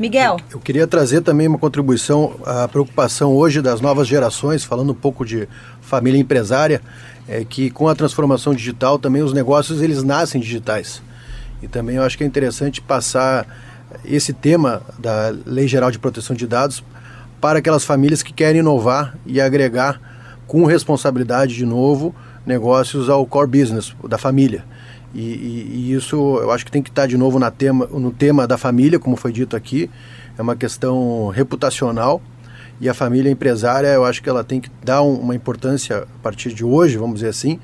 Miguel. 0.00 0.38
Eu, 0.48 0.56
eu 0.56 0.60
queria 0.60 0.86
trazer 0.86 1.20
também 1.20 1.46
uma 1.46 1.58
contribuição 1.58 2.34
à 2.46 2.66
preocupação 2.66 3.34
hoje 3.34 3.60
das 3.60 3.82
novas 3.82 4.08
gerações, 4.08 4.64
falando 4.64 4.92
um 4.92 4.94
pouco 4.94 5.26
de 5.26 5.46
família 5.82 6.18
empresária, 6.18 6.80
é 7.28 7.44
que 7.44 7.70
com 7.70 7.86
a 7.86 7.94
transformação 7.94 8.54
digital 8.54 8.98
também 8.98 9.22
os 9.22 9.34
negócios 9.34 9.82
eles 9.82 10.02
nascem 10.02 10.40
digitais. 10.40 11.02
E 11.62 11.68
também 11.68 11.96
eu 11.96 12.02
acho 12.02 12.16
que 12.16 12.24
é 12.24 12.26
interessante 12.26 12.80
passar 12.80 13.46
esse 14.02 14.32
tema 14.32 14.80
da 14.98 15.34
Lei 15.44 15.68
Geral 15.68 15.90
de 15.90 15.98
Proteção 15.98 16.34
de 16.34 16.46
Dados 16.46 16.82
para 17.38 17.58
aquelas 17.58 17.84
famílias 17.84 18.22
que 18.22 18.32
querem 18.32 18.60
inovar 18.60 19.18
e 19.26 19.38
agregar 19.38 20.00
com 20.46 20.64
responsabilidade 20.64 21.54
de 21.54 21.66
novo 21.66 22.14
negócios 22.46 23.10
ao 23.10 23.26
core 23.26 23.60
business 23.60 23.94
da 24.08 24.16
família. 24.16 24.64
E, 25.14 25.20
e, 25.20 25.70
e, 25.74 25.94
isso 25.94 26.16
eu 26.40 26.50
acho 26.50 26.64
que 26.64 26.70
tem 26.70 26.82
que 26.82 26.90
estar 26.90 27.06
de 27.06 27.16
novo 27.16 27.38
na 27.38 27.50
tema, 27.50 27.86
no 27.86 28.12
tema 28.12 28.46
da 28.46 28.56
família, 28.56 28.98
como 28.98 29.16
foi 29.16 29.32
dito 29.32 29.56
aqui. 29.56 29.90
É 30.38 30.42
uma 30.42 30.54
questão 30.54 31.28
reputacional 31.28 32.22
e 32.80 32.88
a 32.88 32.94
família 32.94 33.30
empresária 33.30 33.88
eu 33.88 34.04
acho 34.04 34.22
que 34.22 34.28
ela 34.28 34.42
tem 34.42 34.60
que 34.60 34.70
dar 34.82 35.02
um, 35.02 35.14
uma 35.16 35.34
importância 35.34 35.98
a 35.98 36.22
partir 36.22 36.54
de 36.54 36.64
hoje, 36.64 36.96
vamos 36.96 37.16
dizer 37.16 37.28
assim, 37.28 37.58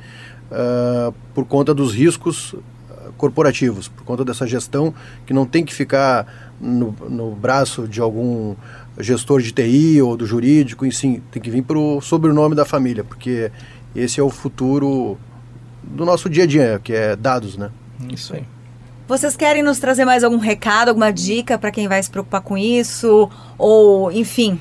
uh, 0.51 1.15
por 1.35 1.47
conta 1.47 1.73
dos 1.73 1.95
riscos 1.95 2.55
ah, 2.91 3.09
corporativos, 3.17 3.89
por 3.89 4.05
conta 4.05 4.25
dessa 4.25 4.47
gestão 4.47 4.93
que 5.25 5.33
não 5.33 5.47
tem 5.47 5.65
que 5.65 5.73
ficar 5.73 6.53
no, 6.61 6.95
no 7.09 7.31
braço 7.31 7.89
de 7.89 8.01
algum 8.01 8.55
gestor 8.99 9.41
de 9.41 9.53
TI 9.53 10.03
ou 10.03 10.17
do 10.19 10.27
jurídico, 10.27 10.85
e 10.85 10.93
sim, 10.93 11.23
tem 11.31 11.41
que 11.41 11.51
vir 11.51 11.63
para 11.63 11.79
o 11.79 12.01
sobrenome 12.03 12.55
da 12.55 12.67
família, 12.67 13.03
porque 13.03 13.51
esse 13.95 14.21
é 14.21 14.23
o 14.23 14.31
futuro 14.31 15.17
do 15.87 16.05
nosso 16.05 16.29
dia 16.29 16.45
a 16.45 16.47
dia, 16.47 16.81
que 16.83 16.93
é 16.93 17.17
dados, 17.17 17.57
né? 17.57 17.71
Isso 18.13 18.35
aí. 18.35 18.45
Vocês 19.09 19.37
querem 19.37 19.63
nos 19.63 19.79
trazer 19.79 20.05
mais 20.05 20.25
algum 20.25 20.39
recado, 20.39 20.89
alguma 20.89 21.13
dica 21.13 21.57
para 21.57 21.71
quem 21.71 21.87
vai 21.87 22.03
se 22.03 22.11
preocupar 22.11 22.41
com 22.41 22.59
isso? 22.59 23.31
Ou, 23.57 24.11
enfim, 24.11 24.59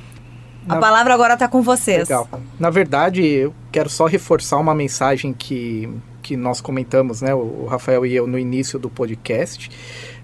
a 0.68 0.76
Na... 0.76 0.80
palavra 0.80 1.14
agora 1.14 1.34
está 1.34 1.48
com 1.48 1.62
vocês. 1.62 2.10
Legal. 2.10 2.30
Na 2.60 2.70
verdade, 2.70 3.24
eu 3.24 3.54
quero 3.72 3.90
só 3.90 4.06
reforçar 4.06 4.58
uma 4.58 4.76
mensagem 4.76 5.34
que, 5.34 5.90
que 6.22 6.38
nós 6.38 6.62
comentamos, 6.62 7.22
né, 7.22 7.34
o 7.34 7.66
Rafael 7.66 8.06
e 8.06 8.16
eu, 8.16 8.28
no 8.28 8.38
início 8.38 8.78
do 8.78 8.90
podcast. 8.90 9.70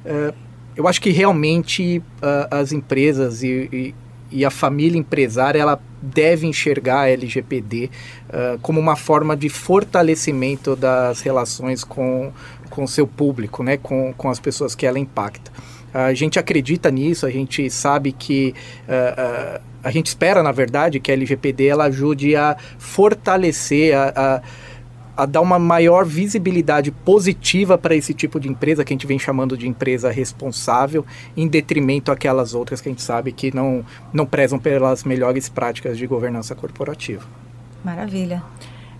Uh, 0.05 0.33
eu 0.75 0.87
acho 0.87 1.01
que 1.01 1.09
realmente 1.09 1.99
uh, 1.99 2.55
as 2.55 2.71
empresas 2.71 3.43
e, 3.43 3.69
e, 3.71 3.95
e, 4.31 4.45
a 4.45 4.49
família 4.49 4.97
empresária 4.97 5.59
ela 5.59 5.79
deve 6.01 6.47
enxergar 6.47 7.01
a 7.01 7.09
LGPD 7.09 7.89
uh, 8.29 8.59
como 8.59 8.79
uma 8.79 8.95
forma 8.95 9.35
de 9.37 9.49
fortalecimento 9.49 10.75
das 10.75 11.21
relações 11.21 11.83
com 11.83 12.31
com 12.71 12.87
seu 12.87 13.05
público, 13.05 13.61
né, 13.61 13.75
com, 13.75 14.13
com 14.13 14.29
as 14.29 14.39
pessoas 14.39 14.73
que 14.73 14.87
ela 14.87 14.97
impacta. 14.97 15.51
A 15.93 16.13
gente 16.13 16.39
acredita 16.39 16.89
nisso, 16.89 17.25
a 17.25 17.29
gente 17.29 17.69
sabe 17.69 18.13
que 18.13 18.55
uh, 18.87 19.57
uh, 19.57 19.61
a 19.83 19.91
gente 19.91 20.07
espera, 20.07 20.41
na 20.41 20.53
verdade, 20.53 20.99
que 20.99 21.11
a 21.11 21.13
LGPD 21.13 21.67
ela 21.67 21.85
ajude 21.85 22.33
a 22.33 22.55
fortalecer 22.79 23.93
a, 23.93 24.13
a 24.15 24.41
a 25.15 25.25
dar 25.25 25.41
uma 25.41 25.59
maior 25.59 26.05
visibilidade 26.05 26.91
positiva 26.91 27.77
para 27.77 27.95
esse 27.95 28.13
tipo 28.13 28.39
de 28.39 28.47
empresa 28.47 28.83
que 28.83 28.93
a 28.93 28.95
gente 28.95 29.07
vem 29.07 29.19
chamando 29.19 29.57
de 29.57 29.67
empresa 29.67 30.11
responsável, 30.11 31.05
em 31.35 31.47
detrimento 31.47 32.11
aquelas 32.11 32.53
outras 32.53 32.81
que 32.81 32.89
a 32.89 32.91
gente 32.91 33.01
sabe 33.01 33.31
que 33.31 33.53
não, 33.53 33.85
não 34.13 34.25
prezam 34.25 34.59
pelas 34.59 35.03
melhores 35.03 35.49
práticas 35.49 35.97
de 35.97 36.07
governança 36.07 36.55
corporativa. 36.55 37.23
Maravilha. 37.83 38.43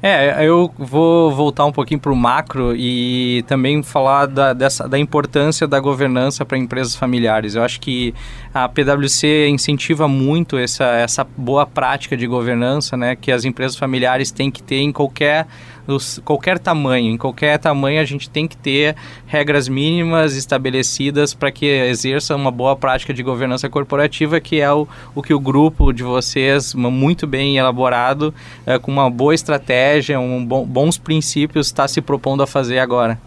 É, 0.04 0.48
eu 0.48 0.72
vou 0.80 1.32
voltar 1.32 1.64
um 1.64 1.72
pouquinho 1.72 2.00
para 2.00 2.12
o 2.12 2.16
macro 2.16 2.76
e 2.76 3.44
também 3.48 3.84
falar 3.84 4.26
da, 4.26 4.52
dessa, 4.52 4.90
da 4.90 4.98
importância 4.98 5.68
da 5.68 5.80
governança 5.80 6.44
para 6.44 6.58
empresas 6.58 6.96
familiares. 6.96 7.54
Eu 7.54 7.62
acho 7.62 7.80
que 7.80 8.12
a 8.52 8.68
PwC 8.68 9.48
incentiva 9.50 10.08
muito 10.08 10.58
essa, 10.58 10.86
essa 10.86 11.24
boa 11.24 11.68
prática 11.68 12.18
de 12.18 12.26
governança 12.26 12.98
né, 12.98 13.16
que 13.16 13.32
as 13.32 13.46
empresas 13.46 13.78
familiares 13.78 14.32
têm 14.32 14.50
que 14.50 14.64
ter 14.64 14.80
em 14.80 14.92
qualquer 14.92 15.46
qualquer 16.24 16.60
tamanho, 16.60 17.12
em 17.12 17.18
qualquer 17.18 17.58
tamanho 17.58 18.00
a 18.02 18.06
gente 18.06 18.30
tem 18.30 18.48
que 18.48 18.58
ter 18.58 18.96
regras 19.26 19.68
mínimas 19.68 20.36
estabelecidas 20.36 21.34
para 21.34 21.52
que 21.52 21.66
exerça 21.66 22.36
uma 22.36 22.52
boa 22.52 22.76
prática 22.76 23.14
de 23.14 23.24
governança 23.24 23.70
corporativa, 23.70 24.40
que 24.40 24.60
é 24.60 24.72
o, 24.72 24.88
o 25.16 25.22
que 25.22 25.34
o 25.34 25.40
grupo 25.40 25.92
de 25.92 26.04
vocês, 26.04 26.74
muito 26.74 27.26
bem 27.26 27.58
elaborado, 27.58 28.34
é, 28.66 28.78
com 28.78 28.92
uma 28.92 29.10
boa 29.10 29.34
estratégia, 29.34 30.20
um 30.20 30.46
bom, 30.46 30.66
bons 30.66 30.98
princípios, 30.98 31.68
está 31.68 31.88
se 31.88 32.02
propondo 32.02 32.44
a 32.44 32.48
fazer 32.48 32.80
agora. 32.80 33.20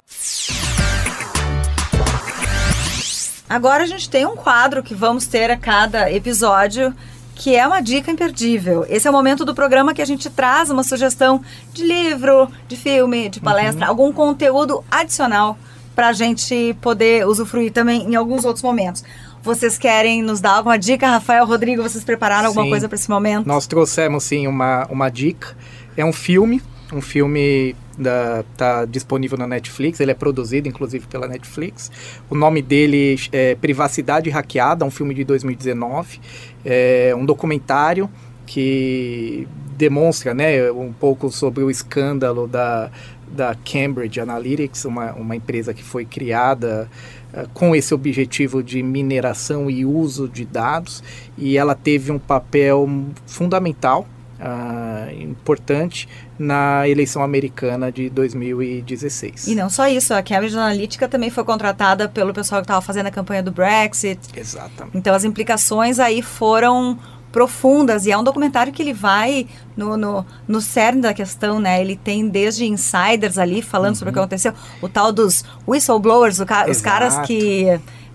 Agora 3.48 3.84
a 3.84 3.86
gente 3.86 4.08
tem 4.08 4.26
um 4.26 4.36
quadro 4.36 4.82
que 4.82 4.94
vamos 4.94 5.26
ter 5.26 5.50
a 5.50 5.56
cada 5.56 6.10
episódio 6.10 6.94
que 7.34 7.56
é 7.56 7.66
uma 7.66 7.80
dica 7.80 8.10
imperdível. 8.10 8.86
Esse 8.88 9.06
é 9.06 9.10
o 9.10 9.12
momento 9.12 9.44
do 9.44 9.54
programa 9.54 9.92
que 9.92 10.00
a 10.00 10.04
gente 10.04 10.30
traz 10.30 10.70
uma 10.70 10.84
sugestão 10.84 11.42
de 11.72 11.84
livro, 11.84 12.48
de 12.68 12.76
filme, 12.76 13.28
de 13.28 13.40
palestra, 13.40 13.84
uhum. 13.84 13.90
algum 13.90 14.12
conteúdo 14.12 14.84
adicional 14.90 15.58
para 15.94 16.08
a 16.08 16.12
gente 16.12 16.76
poder 16.80 17.26
usufruir 17.26 17.72
também 17.72 18.02
em 18.02 18.14
alguns 18.14 18.44
outros 18.44 18.62
momentos. 18.62 19.04
Vocês 19.42 19.76
querem 19.76 20.22
nos 20.22 20.40
dar 20.40 20.52
alguma 20.52 20.78
dica, 20.78 21.06
Rafael, 21.06 21.44
Rodrigo? 21.44 21.82
Vocês 21.82 22.02
prepararam 22.02 22.48
alguma 22.48 22.66
coisa 22.66 22.88
para 22.88 22.96
esse 22.96 23.10
momento? 23.10 23.46
Nós 23.46 23.66
trouxemos 23.66 24.24
sim 24.24 24.46
uma, 24.46 24.86
uma 24.86 25.10
dica. 25.10 25.54
É 25.96 26.04
um 26.04 26.12
filme, 26.12 26.62
um 26.94 27.00
filme 27.00 27.74
da, 27.98 28.44
tá 28.56 28.84
disponível 28.84 29.36
na 29.36 29.46
Netflix, 29.46 30.00
ele 30.00 30.12
é 30.12 30.14
produzido 30.14 30.68
inclusive 30.68 31.06
pela 31.06 31.26
Netflix. 31.26 31.90
O 32.30 32.34
nome 32.34 32.62
dele 32.62 33.16
é 33.32 33.54
Privacidade 33.56 34.30
Hackeada, 34.30 34.84
um 34.84 34.90
filme 34.90 35.14
de 35.14 35.24
2019, 35.24 36.20
é 36.64 37.12
um 37.16 37.26
documentário 37.26 38.08
que 38.46 39.48
demonstra 39.76 40.32
né, 40.32 40.70
um 40.70 40.92
pouco 40.92 41.30
sobre 41.30 41.64
o 41.64 41.70
escândalo 41.70 42.46
da, 42.46 42.90
da 43.26 43.54
Cambridge 43.54 44.20
Analytics, 44.20 44.84
uma, 44.84 45.12
uma 45.14 45.34
empresa 45.34 45.74
que 45.74 45.82
foi 45.82 46.04
criada 46.04 46.88
uh, 47.32 47.48
com 47.52 47.74
esse 47.74 47.92
objetivo 47.92 48.62
de 48.62 48.82
mineração 48.82 49.68
e 49.68 49.84
uso 49.84 50.28
de 50.28 50.44
dados, 50.44 51.02
e 51.36 51.58
ela 51.58 51.74
teve 51.74 52.12
um 52.12 52.18
papel 52.18 52.88
fundamental 53.26 54.06
uh, 54.40 55.22
importante 55.22 56.08
na 56.38 56.88
eleição 56.88 57.22
americana 57.22 57.90
de 57.90 58.10
2016. 58.10 59.46
E 59.46 59.54
não 59.54 59.70
só 59.70 59.88
isso, 59.88 60.12
a 60.12 60.22
Cambridge 60.22 60.56
Analytica 60.56 61.08
também 61.08 61.30
foi 61.30 61.44
contratada 61.44 62.08
pelo 62.08 62.32
pessoal 62.32 62.60
que 62.60 62.64
estava 62.64 62.80
fazendo 62.80 63.06
a 63.06 63.10
campanha 63.10 63.42
do 63.42 63.50
Brexit. 63.50 64.20
Exatamente. 64.36 64.96
Então 64.96 65.14
as 65.14 65.24
implicações 65.24 65.98
aí 65.98 66.22
foram 66.22 66.98
profundas. 67.34 68.06
E 68.06 68.12
é 68.12 68.16
um 68.16 68.22
documentário 68.22 68.72
que 68.72 68.80
ele 68.80 68.92
vai 68.92 69.48
no, 69.76 69.96
no, 69.96 70.24
no 70.46 70.60
cerne 70.60 71.00
da 71.00 71.12
questão, 71.12 71.58
né? 71.58 71.80
Ele 71.80 71.96
tem 71.96 72.28
desde 72.28 72.64
insiders 72.64 73.38
ali 73.38 73.60
falando 73.60 73.88
uhum. 73.88 73.94
sobre 73.96 74.10
o 74.10 74.12
que 74.12 74.18
aconteceu, 74.20 74.52
o 74.80 74.88
tal 74.88 75.10
dos 75.10 75.44
whistleblowers, 75.66 76.38
ca 76.44 76.66
os 76.70 76.80
caras 76.80 77.18
que 77.26 77.66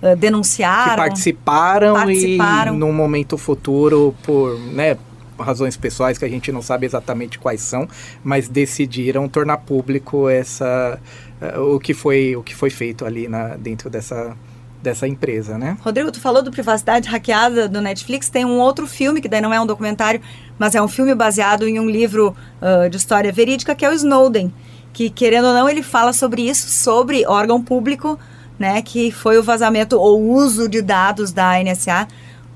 uh, 0.01 0.15
denunciaram. 0.15 0.91
Que 0.91 0.97
participaram, 0.97 1.93
participaram, 1.95 2.75
e 2.75 2.77
num 2.77 2.93
momento 2.93 3.37
futuro, 3.37 4.15
por 4.23 4.57
né, 4.57 4.97
razões 5.43 5.77
pessoais 5.77 6.17
que 6.17 6.25
a 6.25 6.29
gente 6.29 6.51
não 6.51 6.61
sabe 6.61 6.85
exatamente 6.85 7.39
quais 7.39 7.61
são, 7.61 7.87
mas 8.23 8.47
decidiram 8.47 9.27
tornar 9.27 9.57
público 9.57 10.29
essa 10.29 10.99
uh, 11.41 11.75
o 11.75 11.79
que 11.79 11.93
foi 11.93 12.35
o 12.35 12.43
que 12.43 12.55
foi 12.55 12.69
feito 12.69 13.05
ali 13.05 13.27
na, 13.27 13.55
dentro 13.55 13.89
dessa 13.89 14.35
dessa 14.81 15.05
empresa, 15.07 15.57
né? 15.57 15.77
Rodrigo, 15.81 16.09
tu 16.09 16.21
falou 16.21 16.41
do 16.41 16.51
privacidade 16.51 17.09
hackeada 17.09 17.67
do 17.67 17.81
Netflix, 17.81 18.29
tem 18.29 18.45
um 18.45 18.59
outro 18.59 18.87
filme 18.87 19.19
que 19.19 19.27
daí 19.27 19.41
não 19.41 19.53
é 19.53 19.59
um 19.59 19.65
documentário, 19.65 20.21
mas 20.57 20.73
é 20.73 20.81
um 20.81 20.87
filme 20.87 21.13
baseado 21.13 21.67
em 21.67 21.79
um 21.79 21.89
livro 21.89 22.33
uh, 22.61 22.89
de 22.89 22.95
história 22.95 23.31
verídica 23.31 23.75
que 23.75 23.85
é 23.85 23.89
o 23.89 23.93
Snowden, 23.93 24.53
que 24.93 25.09
querendo 25.09 25.47
ou 25.47 25.53
não 25.53 25.67
ele 25.67 25.83
fala 25.83 26.13
sobre 26.13 26.43
isso, 26.43 26.69
sobre 26.69 27.25
órgão 27.27 27.61
público, 27.61 28.17
né, 28.57 28.81
que 28.81 29.11
foi 29.11 29.37
o 29.37 29.43
vazamento 29.43 29.97
ou 29.99 30.21
uso 30.31 30.67
de 30.67 30.81
dados 30.81 31.31
da 31.31 31.61
NSA 31.63 32.07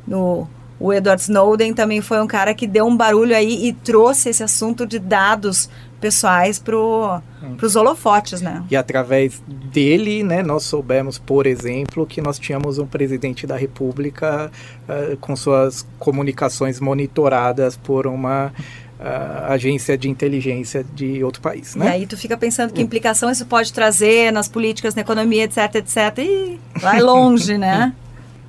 no 0.06 0.48
o 0.84 0.92
Edward 0.92 1.22
Snowden 1.22 1.74
também 1.74 2.02
foi 2.02 2.22
um 2.22 2.28
cara 2.28 2.54
que 2.54 2.68
deu 2.68 2.86
um 2.86 2.98
barulho 2.98 3.34
aí 3.34 3.70
e 3.70 3.72
trouxe 3.72 4.28
esse 4.28 4.44
assunto 4.44 4.86
de 4.86 5.00
dados 5.00 5.70
pessoais 6.02 6.60
para 6.60 6.76
hum. 6.76 7.22
os 7.62 7.78
holofotes, 7.78 8.42
né? 8.42 8.62
E 8.70 8.76
através 8.76 9.42
dele, 9.48 10.24
né, 10.24 10.44
nós 10.44 10.64
soubemos, 10.64 11.18
por 11.18 11.48
exemplo, 11.48 12.06
que 12.06 12.20
nós 12.20 12.38
tínhamos 12.38 12.80
um 12.80 12.86
presidente 12.86 13.48
da 13.48 13.56
República 13.56 14.52
uh, 14.90 15.16
com 15.22 15.34
suas 15.38 15.88
comunicações 15.98 16.82
monitoradas 16.82 17.78
por 17.78 18.06
uma 18.06 18.48
uh, 18.48 19.52
agência 19.54 19.98
de 19.98 20.10
inteligência 20.10 20.84
de 20.84 21.24
outro 21.24 21.42
país, 21.42 21.76
né? 21.76 21.86
E 21.86 21.90
aí 21.92 22.06
tu 22.06 22.18
fica 22.18 22.36
pensando 22.36 22.74
que 22.74 22.82
implicação 22.82 23.32
isso 23.32 23.46
pode 23.46 23.72
trazer 23.72 24.34
nas 24.34 24.50
políticas, 24.50 24.96
na 24.96 25.02
economia, 25.02 25.46
etc, 25.46 25.76
etc, 25.76 26.18
e 26.18 26.60
vai 26.76 27.00
longe, 27.00 27.58
né? 27.58 27.94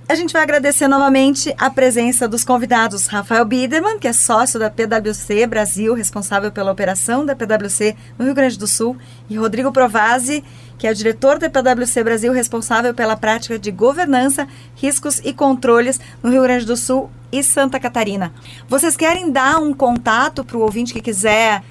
A 0.07 0.15
gente 0.15 0.35
vai 0.35 0.43
agradecer 0.43 0.87
novamente 0.87 1.55
a 1.57 1.71
presença 1.71 2.29
dos 2.29 2.45
convidados 2.45 3.07
Rafael 3.07 3.43
Biederman, 3.43 3.99
que 3.99 4.07
é 4.07 4.13
sócio 4.13 4.61
da 4.61 4.69
PwC 4.69 5.47
Brasil, 5.47 5.95
responsável 5.95 6.53
pela 6.53 6.71
operação 6.71 7.25
da 7.25 7.35
PwC 7.35 7.97
no 8.19 8.27
Rio 8.27 8.35
Grande 8.35 8.59
do 8.59 8.67
Sul, 8.67 8.99
e 9.31 9.37
Rodrigo 9.39 9.73
Provazzi, 9.73 10.45
que 10.77 10.87
é 10.87 10.91
o 10.91 10.95
diretor 10.95 11.39
da 11.39 11.49
PwC 11.49 12.05
Brasil, 12.05 12.35
responsável 12.35 12.93
pela 12.93 13.17
prática 13.17 13.59
de 13.59 13.71
governança, 13.71 14.47
riscos 14.77 15.23
e 15.25 15.33
controles 15.33 15.99
no 16.23 16.31
Rio 16.31 16.43
Grande 16.43 16.67
do 16.67 16.77
Sul 16.77 17.11
e 17.33 17.43
Santa 17.43 17.81
Catarina. 17.81 18.31
Vocês 18.69 18.99
querem 18.99 19.33
dar 19.33 19.57
um 19.57 19.73
contato 19.73 20.45
para 20.45 20.59
o 20.59 20.61
ouvinte 20.61 20.93
que 20.93 21.01
quiser 21.01 21.63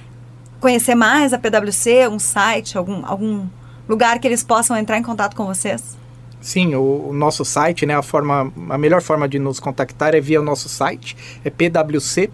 conhecer 0.59 0.95
mais 0.95 1.33
a 1.33 1.37
PwC, 1.37 2.07
um 2.07 2.17
site, 2.17 2.79
algum, 2.79 3.05
algum 3.05 3.45
lugar 3.87 4.17
que 4.17 4.27
eles 4.27 4.43
possam 4.43 4.75
entrar 4.75 4.97
em 4.97 5.03
contato 5.03 5.35
com 5.35 5.45
vocês? 5.45 6.01
Sim, 6.43 6.75
o, 6.75 7.07
o, 7.07 7.13
nosso 7.13 7.45
site, 7.45 7.85
né, 7.85 7.95
a, 7.95 8.01
forma, 8.01 8.51
a 8.69 8.77
melhor 8.77 9.01
forma 9.01 9.29
de 9.29 9.39
nos 9.39 9.61
contactar 9.61 10.13
é 10.13 10.19
via 10.19 10.41
o 10.41 10.43
nosso 10.43 10.67
site, 10.67 11.15
é 11.41 11.49
pwc.com.br. 11.49 12.27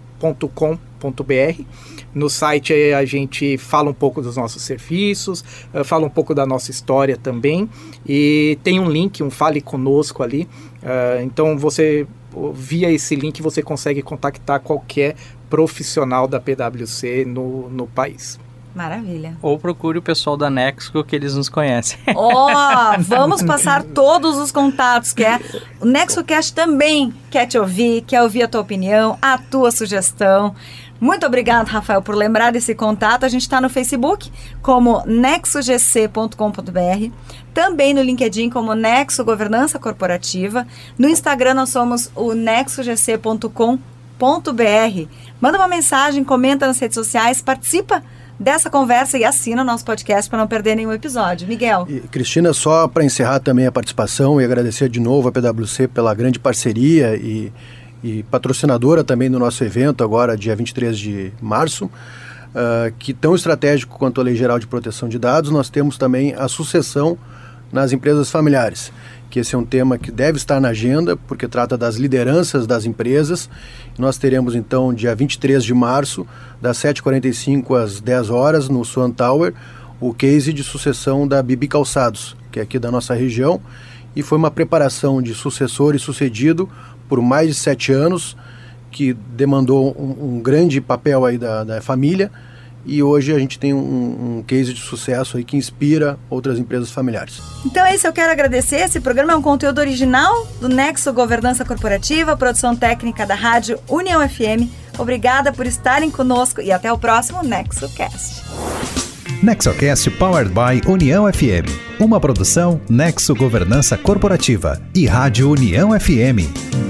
No 2.11 2.27
site 2.27 2.73
a 2.91 3.05
gente 3.05 3.55
fala 3.59 3.91
um 3.91 3.93
pouco 3.93 4.19
dos 4.19 4.35
nossos 4.35 4.63
serviços, 4.63 5.45
uh, 5.71 5.83
fala 5.83 6.07
um 6.07 6.09
pouco 6.09 6.33
da 6.33 6.43
nossa 6.43 6.71
história 6.71 7.15
também 7.15 7.69
e 8.03 8.57
tem 8.63 8.79
um 8.79 8.89
link, 8.89 9.21
um 9.21 9.29
Fale 9.29 9.61
Conosco 9.61 10.23
ali. 10.23 10.49
Uh, 10.81 11.21
então 11.23 11.55
você, 11.55 12.07
via 12.55 12.91
esse 12.91 13.15
link, 13.15 13.43
você 13.43 13.61
consegue 13.61 14.01
contactar 14.01 14.59
qualquer 14.59 15.15
profissional 15.51 16.27
da 16.27 16.39
PwC 16.39 17.25
no, 17.25 17.69
no 17.69 17.85
país. 17.85 18.39
Maravilha. 18.75 19.35
Ou 19.41 19.57
procure 19.57 19.97
o 19.97 20.01
pessoal 20.01 20.37
da 20.37 20.49
Nexo 20.49 21.03
que 21.03 21.15
eles 21.15 21.33
nos 21.33 21.49
conhecem. 21.49 21.97
Ó, 22.15 22.93
oh, 22.93 22.95
vamos 23.01 23.41
passar 23.41 23.83
todos 23.83 24.37
os 24.37 24.51
contatos 24.51 25.11
que 25.11 25.23
é. 25.23 25.39
O 25.81 25.85
NexoCast 25.85 26.53
também 26.53 27.13
quer 27.31 27.47
te 27.47 27.57
ouvir, 27.57 28.01
quer 28.01 28.21
ouvir 28.21 28.43
a 28.43 28.47
tua 28.47 28.61
opinião, 28.61 29.17
a 29.21 29.37
tua 29.37 29.71
sugestão. 29.71 30.55
Muito 31.01 31.25
obrigado, 31.25 31.67
Rafael, 31.67 32.01
por 32.01 32.13
lembrar 32.13 32.51
desse 32.51 32.75
contato. 32.75 33.23
A 33.23 33.29
gente 33.29 33.43
está 33.43 33.61
no 33.61 33.69
Facebook 33.69 34.29
como 34.61 35.01
nexogc.com.br, 35.05 37.13
também 37.53 37.93
no 37.93 38.01
LinkedIn 38.01 38.49
como 38.49 38.73
Nexo 38.73 39.23
Governança 39.23 39.79
Corporativa. 39.79 40.67
No 40.97 41.07
Instagram 41.07 41.53
nós 41.53 41.69
somos 41.69 42.11
o 42.15 42.33
nexogc.com.br. 42.33 43.79
Manda 45.39 45.57
uma 45.57 45.69
mensagem, 45.69 46.23
comenta 46.23 46.67
nas 46.67 46.79
redes 46.79 46.95
sociais, 46.95 47.41
participa 47.41 48.03
dessa 48.39 48.69
conversa 48.69 49.17
e 49.17 49.25
assina 49.25 49.61
o 49.61 49.65
nosso 49.65 49.83
podcast 49.83 50.29
para 50.29 50.39
não 50.39 50.47
perder 50.47 50.75
nenhum 50.75 50.93
episódio. 50.93 51.47
Miguel. 51.47 51.85
E, 51.89 51.99
Cristina, 52.01 52.53
só 52.53 52.87
para 52.87 53.03
encerrar 53.03 53.39
também 53.39 53.67
a 53.67 53.71
participação 53.71 54.39
e 54.39 54.45
agradecer 54.45 54.89
de 54.89 54.99
novo 54.99 55.27
a 55.27 55.31
PwC 55.31 55.87
pela 55.87 56.13
grande 56.13 56.39
parceria 56.39 57.15
e, 57.15 57.51
e 58.03 58.23
patrocinadora 58.23 59.03
também 59.03 59.29
do 59.29 59.37
nosso 59.37 59.63
evento, 59.63 60.03
agora 60.03 60.37
dia 60.37 60.55
23 60.55 60.97
de 60.97 61.33
março. 61.41 61.85
Uh, 62.49 62.91
que 62.97 63.13
tão 63.13 63.35
estratégico 63.35 63.99
quanto 63.99 64.19
a 64.19 64.23
Lei 64.23 64.35
Geral 64.35 64.57
de 64.57 64.65
Proteção 64.65 65.07
de 65.07 65.19
Dados, 65.19 65.51
nós 65.51 65.69
temos 65.69 65.99
também 65.99 66.33
a 66.33 66.47
sucessão 66.47 67.15
nas 67.71 67.91
empresas 67.91 68.29
familiares 68.31 68.91
que 69.29 69.39
esse 69.39 69.53
é 69.53 69.57
um 69.57 69.63
tema 69.63 69.97
que 69.97 70.11
deve 70.11 70.37
estar 70.37 70.59
na 70.59 70.69
agenda, 70.69 71.15
porque 71.15 71.47
trata 71.47 71.77
das 71.77 71.95
lideranças 71.95 72.65
das 72.65 72.85
empresas. 72.85 73.49
Nós 73.97 74.17
teremos 74.17 74.55
então, 74.55 74.93
dia 74.93 75.13
23 75.13 75.63
de 75.63 75.73
março, 75.73 76.25
das 76.59 76.77
7h45 76.79 77.81
às 77.81 78.01
10 78.01 78.29
horas, 78.31 78.69
no 78.69 78.83
Swan 78.83 79.11
Tower, 79.11 79.53
o 79.99 80.13
case 80.13 80.51
de 80.51 80.63
sucessão 80.63 81.27
da 81.27 81.43
Bibi 81.43 81.67
Calçados, 81.67 82.35
que 82.51 82.59
é 82.59 82.63
aqui 82.63 82.79
da 82.79 82.89
nossa 82.89 83.13
região, 83.13 83.61
e 84.15 84.23
foi 84.23 84.37
uma 84.37 84.49
preparação 84.49 85.21
de 85.21 85.35
sucessor 85.35 85.95
e 85.95 85.99
sucedido 85.99 86.67
por 87.07 87.21
mais 87.21 87.49
de 87.49 87.53
sete 87.53 87.91
anos, 87.91 88.35
que 88.91 89.13
demandou 89.13 89.95
um, 89.99 90.35
um 90.37 90.41
grande 90.41 90.81
papel 90.81 91.23
aí 91.25 91.37
da, 91.37 91.63
da 91.63 91.81
família, 91.81 92.31
e 92.85 93.01
hoje 93.03 93.33
a 93.33 93.39
gente 93.39 93.59
tem 93.59 93.73
um, 93.73 94.37
um, 94.37 94.43
case 94.43 94.73
de 94.73 94.79
sucesso 94.79 95.37
aí 95.37 95.43
que 95.43 95.57
inspira 95.57 96.17
outras 96.29 96.57
empresas 96.57 96.91
familiares. 96.91 97.41
Então 97.65 97.85
é 97.85 97.95
isso, 97.95 98.07
eu 98.07 98.13
quero 98.13 98.31
agradecer. 98.31 98.77
Esse 98.77 98.99
programa 98.99 99.33
é 99.33 99.35
um 99.35 99.41
conteúdo 99.41 99.79
original 99.79 100.47
do 100.59 100.69
Nexo 100.69 101.11
Governança 101.13 101.65
Corporativa, 101.65 102.35
produção 102.37 102.75
técnica 102.75 103.25
da 103.25 103.35
Rádio 103.35 103.79
União 103.87 104.27
FM. 104.27 104.69
Obrigada 104.97 105.51
por 105.51 105.65
estarem 105.65 106.11
conosco 106.11 106.61
e 106.61 106.71
até 106.71 106.91
o 106.91 106.97
próximo 106.97 107.41
NexoCast. 107.43 108.43
NexoCast 109.41 110.09
Powered 110.11 110.51
by 110.51 110.89
União 110.89 111.31
FM. 111.31 111.69
Uma 111.99 112.19
produção 112.19 112.81
Nexo 112.89 113.33
Governança 113.33 113.97
Corporativa 113.97 114.81
e 114.93 115.05
Rádio 115.05 115.49
União 115.51 115.97
FM. 115.97 116.88